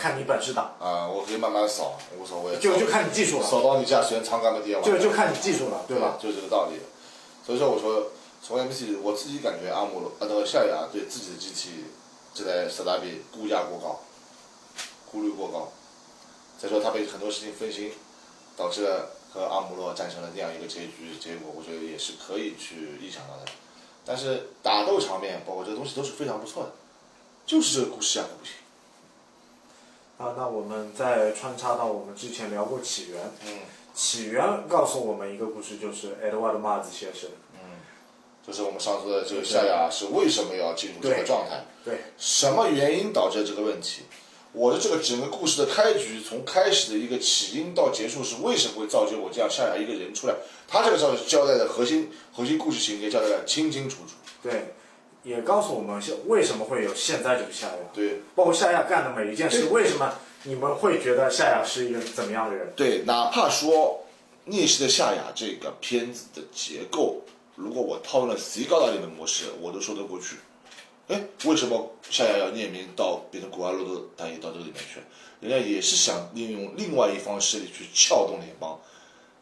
[0.00, 2.56] 看你本事大，啊，我可以慢慢扫，无所谓。
[2.56, 4.82] 就就看你技术了，扫到你家时间长杆的地方。
[4.82, 6.16] 就就看你技术了，对吧？？
[6.18, 6.80] 就这个道理。
[7.44, 8.06] 所以说，我说
[8.42, 11.84] 从 MC，我自己感觉阿姆罗呃那个夏亚对自己的机器
[12.32, 14.00] 这台萨达比估价过高，
[15.12, 15.70] 顾虑过高。
[16.58, 17.92] 再说他被很多事情分心，
[18.56, 23.52] 导致了和阿姆罗战成了这样一个结局结果，我觉得也是可以去臆想到的。
[24.06, 26.72] 但是打斗场面，包括这个东西都是非常不错的，
[27.44, 28.54] 就是这个故事下不行。
[30.20, 33.54] 啊，那我们再穿插到我们之前聊过起源，嗯
[33.94, 37.30] 起源告诉我们一个故事，就是 Edward Mars 先生。
[37.54, 37.80] 嗯，
[38.46, 41.64] 就是我们上次的这个夏亚是为什么要进入这个状态？
[41.82, 44.02] 对，什么原因导致这个问题？
[44.52, 50.34] 我的这个整个故事的开局，从开始的一个起因到结束，是为什么会造就我这样夏亚一个人出来？
[50.68, 54.12] 他这个上交代的核心核心故事情节交代的清清楚楚。
[54.42, 54.74] 对，
[55.22, 60.14] 也告诉我们现为什么会有现在这个夏亚，对包括夏亚干的每一件事，为什么
[60.44, 62.72] 你们会觉得夏亚是一个怎么样的人？
[62.74, 64.00] 对，哪怕说
[64.50, 67.22] 《逆袭的夏亚》这个片子的结构，
[67.54, 70.36] 如果我套用了 C 高达里的模式，我都说得过去。
[71.08, 75.00] 哎，为什么夏亚要匿名到变成古阿洛的单也到这个里面去？
[75.40, 78.78] 人家也是想利用另外一方势力去撬动联邦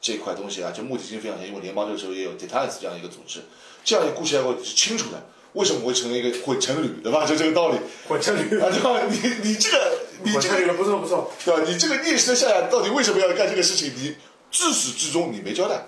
[0.00, 3.42] 这块东西啊，就目的性非常强，因为联邦这个时候也有 Detans 这样一个组织，
[3.84, 5.22] 这样一个故事架构是清楚的。
[5.58, 7.26] 为什么会成为一个混成旅，对吧？
[7.26, 9.02] 就这个道理混成旅，啊，对吧？
[9.10, 11.32] 你你这个 你这个混成驴不错不错。
[11.44, 11.62] 对吧？
[11.66, 13.92] 你这个逆时的下来到底为什么要干这个事情？
[13.96, 14.14] 你
[14.52, 15.86] 自始至终你没交代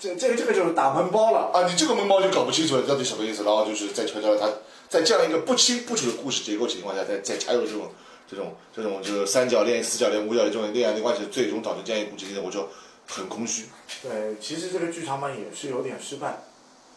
[0.00, 1.50] 这这个这个就是打闷包了。
[1.52, 1.68] 啊！
[1.68, 4.48] 你这个闷包就搞不清楚到底什么意思，然后就是在传销他
[4.88, 7.90] 在这样一个不清不楚的故事结构情况下，再再插入这种
[8.28, 12.68] 这种这种就是三角恋、四角恋、五角恋这种恋爱的关系，最终导致这样一个故事情节，我就
[13.06, 13.66] 很空虚。
[14.02, 16.42] 对，其实这个剧场版也是有点失败。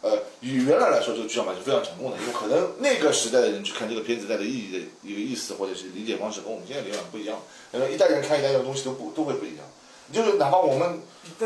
[0.06, 7.36] 呃，与原来来说，这个剧场版是非常成功的，因为可能那个时代的人去看这个片子带的意义的一个意思或者是理解方式，跟我们现在理解不一样。
[7.72, 9.66] 然后一代人看一代人的东西都不都会不一样。
[10.12, 11.00] 就是哪怕我们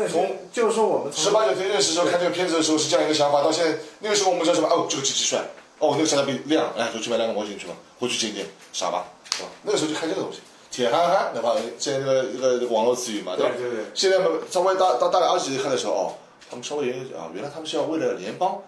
[0.07, 4.67] 从就是说我们从十八九岁认识的时候看这个片子的时候是这样一个想法，到现在那个时候我们知道什么？
[4.69, 5.39] 哦，这个机器帅，
[5.79, 9.05] 哦，那个夏比亮，哎，就去买两个模型去吧，回去剪剪，傻吧，
[9.35, 9.49] 是吧？
[9.63, 11.55] 那个时候就看这个东西，铁憨憨，对吧？
[11.79, 12.23] 现在这个
[12.57, 13.39] 一个网络词语嘛，吧？
[13.39, 13.85] 对对对。
[13.95, 14.19] 现在
[14.51, 16.13] 稍微大到大概二十几看的时候，哦，
[16.51, 18.61] 他们稍微啊，原来他们是要为了联邦，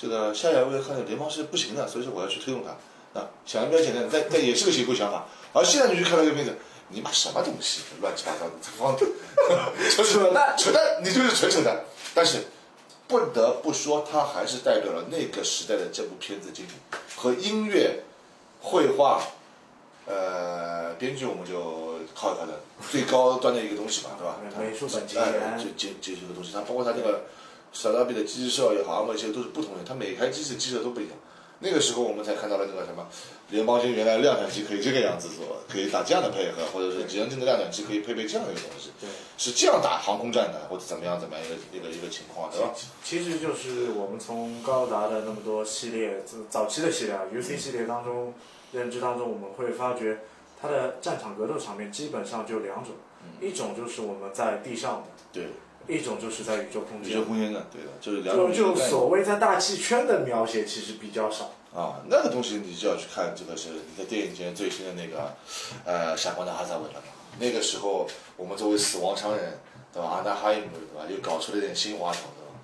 [0.00, 5.26] 这个夏亚为了看联邦是不行的，所以说我要去推动它，啊，想的比较简单，但但也是个邪乎想法。
[5.52, 6.56] 而现在你去看那个片子，
[6.90, 11.80] 你妈什么东西，乱七八糟的，放扯淡，扯淡，你就是纯扯淡。
[12.14, 12.44] 但是
[13.08, 16.76] 不得不说，它还是代表了那个时代的这部片子精品
[17.16, 18.04] 和音乐、
[18.60, 19.20] 绘画，
[20.06, 24.36] 呃，编剧我们就靠一靠的最高端的一个东西嘛，对吧？
[24.58, 27.24] 美术本级哎，这这这些个东西，它包括它这个
[27.72, 31.16] 小拉比的机设也好，那些都是不同的，它每台机子机设都不一样。
[31.60, 33.06] 那个时候我们才看到了那个什么，
[33.48, 42.74] 联邦军原来量产机可以这个样子做，可以打这样的配合，或者是直升机的量产机可以配备这样的一个东西，对，是这样打航空战的，或者怎么样怎么样一个一个一个情况，对吧？
[43.02, 48.34] 其实就是我们从高达的那么多系列，早期的系列啊，UC 系列当中
[48.74, 50.18] 认知当中，我们会发觉
[50.60, 52.92] 它的战场格斗场面基本上就两种，
[53.40, 55.46] 一种就是我们在地上的，对。
[55.86, 58.50] 一种就是在宇宙空间，宇宙空间的，对的，就是两种。
[58.50, 61.52] 就就所谓在大气圈的描写，其实比较少。
[61.74, 65.34] 啊，那个东西你就要去看，这个是你在电影间最新的那个，
[65.84, 67.02] 呃，闪光的哈萨韦了。
[67.38, 68.08] 那个时候，
[68.38, 69.58] 我们作为死亡商人，
[69.92, 70.08] 对吧？
[70.08, 71.04] 阿纳哈伊姆，对吧？
[71.10, 72.56] 又搞出了点新花头，对吧？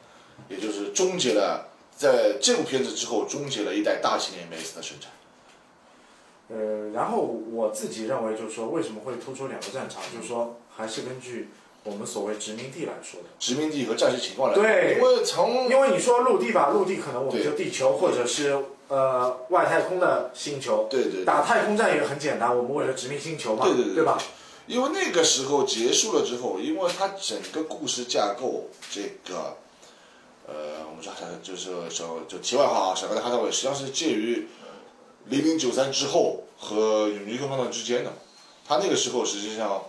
[0.49, 5.11] 也就是终结了，在这部片子之后，终结了一代大型 MS 的生产。
[6.51, 7.19] 呃，然后
[7.53, 10.03] 我自己认为，就是说，为什么会突出两个战场？
[10.15, 11.49] 就是说，还是根据。
[11.83, 18.55] 我们所谓殖民地来说的，殖民地和战时情况来，对，因为从因为你说陆地吧，陆地可能我们就地球或者是
[18.89, 24.19] 呃外太空的星球，对对，打太空战也很简单，我们为了殖民星球嘛，对对对，对吧？
[24.67, 29.57] 因为那个时候结束了之后，因为它整个故事架构，这个
[30.47, 31.11] 呃，我们说
[31.43, 34.47] 就是说就题外话啊，小白的哈萨韦实际上是介于
[35.31, 38.13] 零零九三之后和永劫空洞之间的，
[38.69, 39.83] 他那个时候实际上。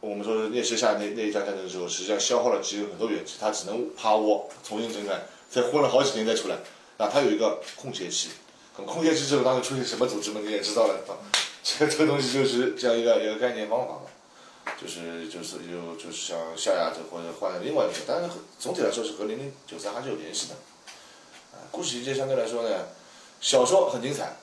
[0.00, 6.56] 我们说聂些下那那一场战争的时候，实际上消耗了其实很多元气，他只能趴窝重新整改，再混了好几年再出来。
[6.98, 8.28] 那他有一个空闲期，
[8.74, 11.00] 空闲期之后当时出现什么组织嘛，你也知道了。
[11.62, 18.28] 这这东西就是这样一个一个概念方法嘛，就是就是就就是像夏亚这或者换了另外一个，但是
[18.58, 20.54] 总体来说是和零零九三还是有联系的。
[21.52, 22.86] 啊，故事情节相对来说呢，
[23.40, 24.36] 小说很精彩。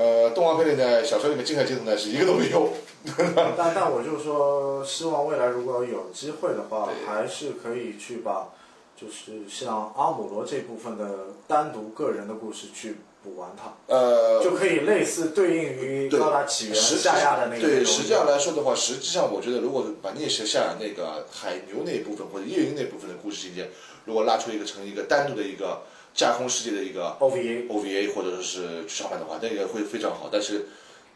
[0.00, 2.70] 呃，动画片里呢，小说里面精彩镜头呢是一个都没有。
[3.54, 8.48] 但但我就说，希望未来如果有机会的话，还是可以去把，
[8.96, 13.74] 就是像阿姆罗这部分的单独个人的故事去补完它。
[13.94, 17.60] 呃，就可以类似对应于高达起源下亚的那个。
[17.60, 23.68] 对，实际上来说的话，实际上我觉得，如果把聂蛇下那个海牛那部分或者夜莺那部分的故事情节，
[24.06, 25.82] 如果拉出一个成一个单独的一个。
[26.14, 30.28] 架空世界的一个 OVA，OVA 或者说是剧场版的话，那个会非常好。
[30.30, 30.66] 但是，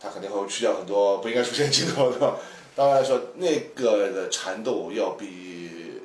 [0.01, 2.37] 它肯定会去掉很多不应该出现镜头的。
[2.77, 5.27] 当然说，那个的缠斗要比《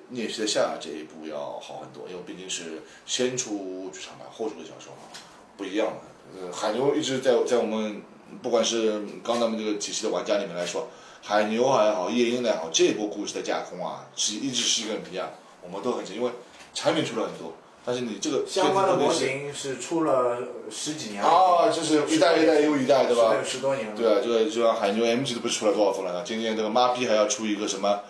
[0.10, 5.10] 聂西的夏》这一部要好很多，因为毕竟是先出剧场版后出的小说嘛，
[5.58, 6.42] 不一样的。
[6.42, 8.02] 呃，海牛一直在在我们
[8.42, 10.88] 不管是刚咱们这个体系的玩家里面来说，
[11.24, 15.32] 海牛还好，夜莺也好，这一波故事的架空啊，是一直是一个谜啊，
[15.64, 16.32] 我们都很清，因为
[16.74, 17.54] 产品出了很多。
[17.90, 20.38] 但是你这个相关的模型是出了
[20.70, 23.38] 十几年了啊，就是一代一代又一代，对吧？
[23.44, 23.96] 十多年了。
[23.98, 26.22] 对啊，这个就像海牛 MG 都不是出了多少份了呢？
[26.24, 28.02] 今年这个妈逼还要出一个什么，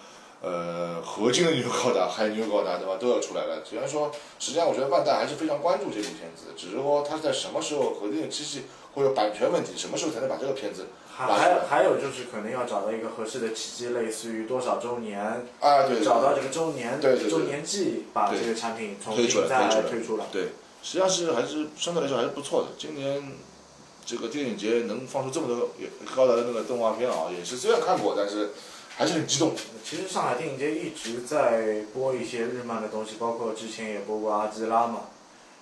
[0.42, 2.98] 呃，合金的牛高达、还有牛高达，对吧？
[3.00, 3.62] 都要出来了。
[3.66, 8.64] 虽然说，实际上我觉得万代还是非常关注这部片子，只是说它在什么时候和这个机器
[8.96, 10.88] 或者版权问题，什么时候才能把这个片子？
[11.12, 15.20] 还有还有就是可能要找到一个合适的契机，类似于多少周年
[15.60, 20.28] 啊，对，找到这个周年对对周年季，把这个产品重新再推出了。
[20.32, 20.44] 对，
[20.82, 22.70] 实际上是还是相对来说还是不错的。
[22.78, 23.34] 今年
[24.06, 25.72] 这个电影节能放出这么多
[26.16, 28.52] 高达的那个动画片啊，也是虽然看过，但是
[29.00, 29.54] 还是很激动。
[29.82, 35.04] 其实上海电影节一直在播一些日漫的东西，包括之前也播过阿基拉嘛，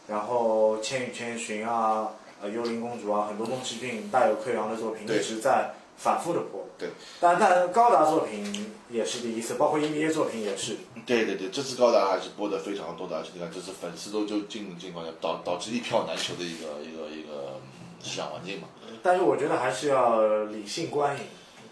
[0.08, 2.10] 然后《千与千寻》啊。
[2.40, 6.68] 呃，幽灵公主啊，很多宫崎骏带有克洋的作品一直在反复的播。
[6.78, 6.90] 对。
[7.20, 10.78] 但但高达作品也是第一次，包括 EVA 作品也是。
[11.04, 17.60] 对对对，这次高达还是播的非常多的，而且你看这次粉丝都就进进况下，导导致一票难求的一个一个一个
[18.04, 18.68] 市场环境嘛。
[19.02, 21.24] 但是我觉得还是要理性观影，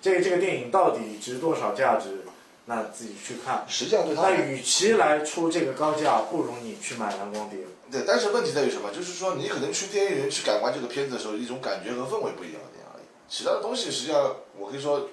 [0.05, 2.19] 这个这个电影到底值多少价值，
[2.65, 3.65] 那自己去看。
[3.67, 4.29] 实际上对它。
[4.29, 7.61] 那与其来出这个高价，不如你去买蓝光碟。
[7.91, 8.91] 对，但是问题在于什么？
[8.91, 13.03] 就是说，你可能去电影院去感官这个片子的时候，一种感觉和氛围不一样的而已。
[13.27, 15.09] 其他的东西，实际上我可以说，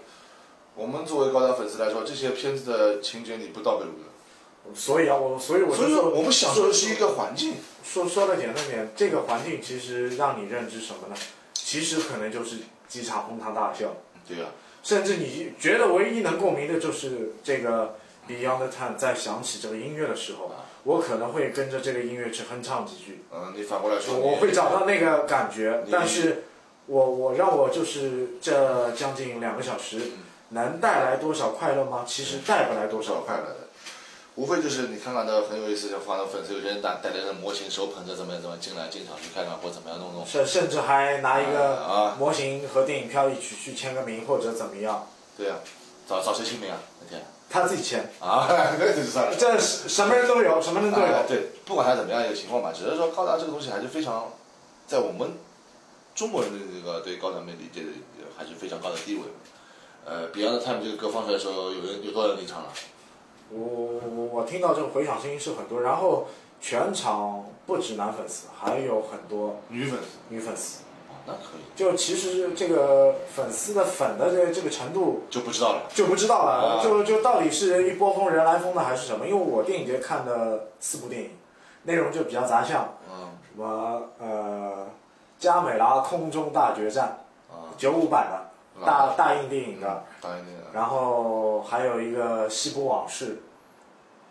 [0.75, 7.55] 我们作为高达粉丝来说，这些片子的情节你不倒背如流，所以啊，我所以我所以说我们享受的是一个环境。
[7.83, 11.17] 说说的简单点，这个环境其实让你认知什么呢？
[11.55, 13.97] 其实可能就是几场哄堂大笑。
[14.29, 14.47] 对呀、
[14.83, 17.97] 甚至你觉得唯一能共鸣的就是这个
[18.29, 20.51] Beyond the Time 在响起这个音乐的时候，
[20.85, 25.85] 我可能会跟着这个音乐去哼唱几句，嗯，你反过来说，我会找到那个感觉。
[25.91, 26.45] 但是
[26.87, 29.99] 我我让我就是这将近两个小时，
[30.51, 32.05] 能带来多少快乐吗？
[32.07, 33.62] 其实带不来多少快乐。
[34.35, 40.25] 无非就是你看看到很有意思，就放到粉丝有些人带带来的模型，手捧着怎么样怎么样进来进场去看看或怎么样弄弄。
[40.27, 45.07] 甚甚至还拿一个啊模型和电影票一起去签个名或者怎么样，
[45.37, 45.57] 对呀、
[46.09, 46.79] 找找谁签名啊？
[47.03, 48.49] 那天他自己签，啊，
[48.81, 49.37] 那就算了。
[49.39, 51.07] 这什么人都有，什么人都有。
[51.07, 54.33] 哎对，不管他怎么样一个情况吧，只是说高达这个东西还是非常，
[54.87, 55.33] 在我们
[56.15, 57.89] 中国人的这个对高达的理解的
[58.39, 59.23] 还是非常高的地位。
[60.07, 62.73] 呃，Beyond Time 这个歌放出来的时候，有人有多少人离场了？
[63.53, 66.27] 我我我我听到这个回响声音是很多，然后
[66.61, 70.83] 全场不止男粉丝，还有很多女粉丝女粉丝。
[71.09, 75.83] 哦，那可以，就其实这个粉丝的粉的这这个程度就不知道了。
[75.93, 79.27] 就不知道了，啊就就到底是一波风人来疯的还是什么？
[79.27, 81.31] 因为我电影节看的四部电影，
[81.85, 84.87] 内容就比较杂项，嗯什么呃
[85.39, 90.33] 加美拉空中大决战啊，九五版的大大映电影的，当
[90.73, 93.43] 然后还有一个西部往事，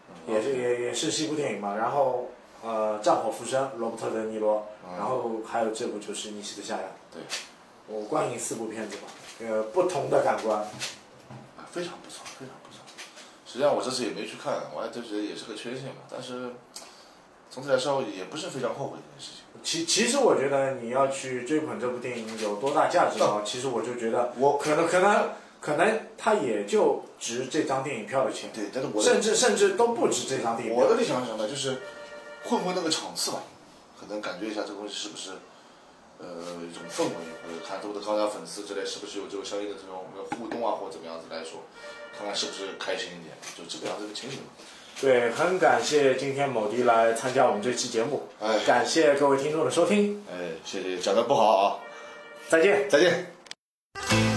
[0.10, 2.30] 嗯也是也也是西部电影嘛，然后
[2.64, 6.82] 呃战火浮生罗伯特德尼罗，嗯然后还有这部就是《逆袭的夏亚》。
[7.14, 7.22] 对，
[7.88, 9.04] 我观影四部片子吧，
[9.42, 10.60] 呃，不同的感官。
[10.60, 10.68] 啊
[11.72, 12.84] 非常不错，非常不错。
[13.46, 16.02] 实际上我这次也没去看，我还就觉得也是个缺陷吧。
[16.10, 16.52] 但是
[17.50, 19.41] 总体来说也不是非常后悔这件事情。
[19.64, 23.42] 其其实我觉得你要去追捧这部电影有多大价值啊？
[23.46, 30.90] 其实我就觉得，我可能可能可能它也就值这张电影票的钱，对，但是我甚至甚至都不值这张电影票我。
[30.90, 31.50] 的理想是什么呢？
[31.50, 31.82] 就是
[32.44, 33.44] 混混那个场次吧，
[34.00, 35.32] 可能感觉一下这个东西是不是
[36.18, 36.26] 呃
[36.66, 41.62] 一种氛围，或者看周围的高达粉丝之类是不是有这个相应的这种互动啊，或者怎么样子来说，
[42.18, 44.40] 看看是不是开心一点，就这个样子的情形。
[45.00, 51.80] 对，很感谢今天某迪来参加我们这期节目，哎感谢各位听众的收听，哎，谢谢，讲的不好啊，
[52.50, 52.90] 再见。
[52.90, 54.31] 再见。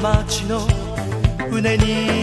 [0.00, 0.60] 街の
[1.50, 2.17] 船に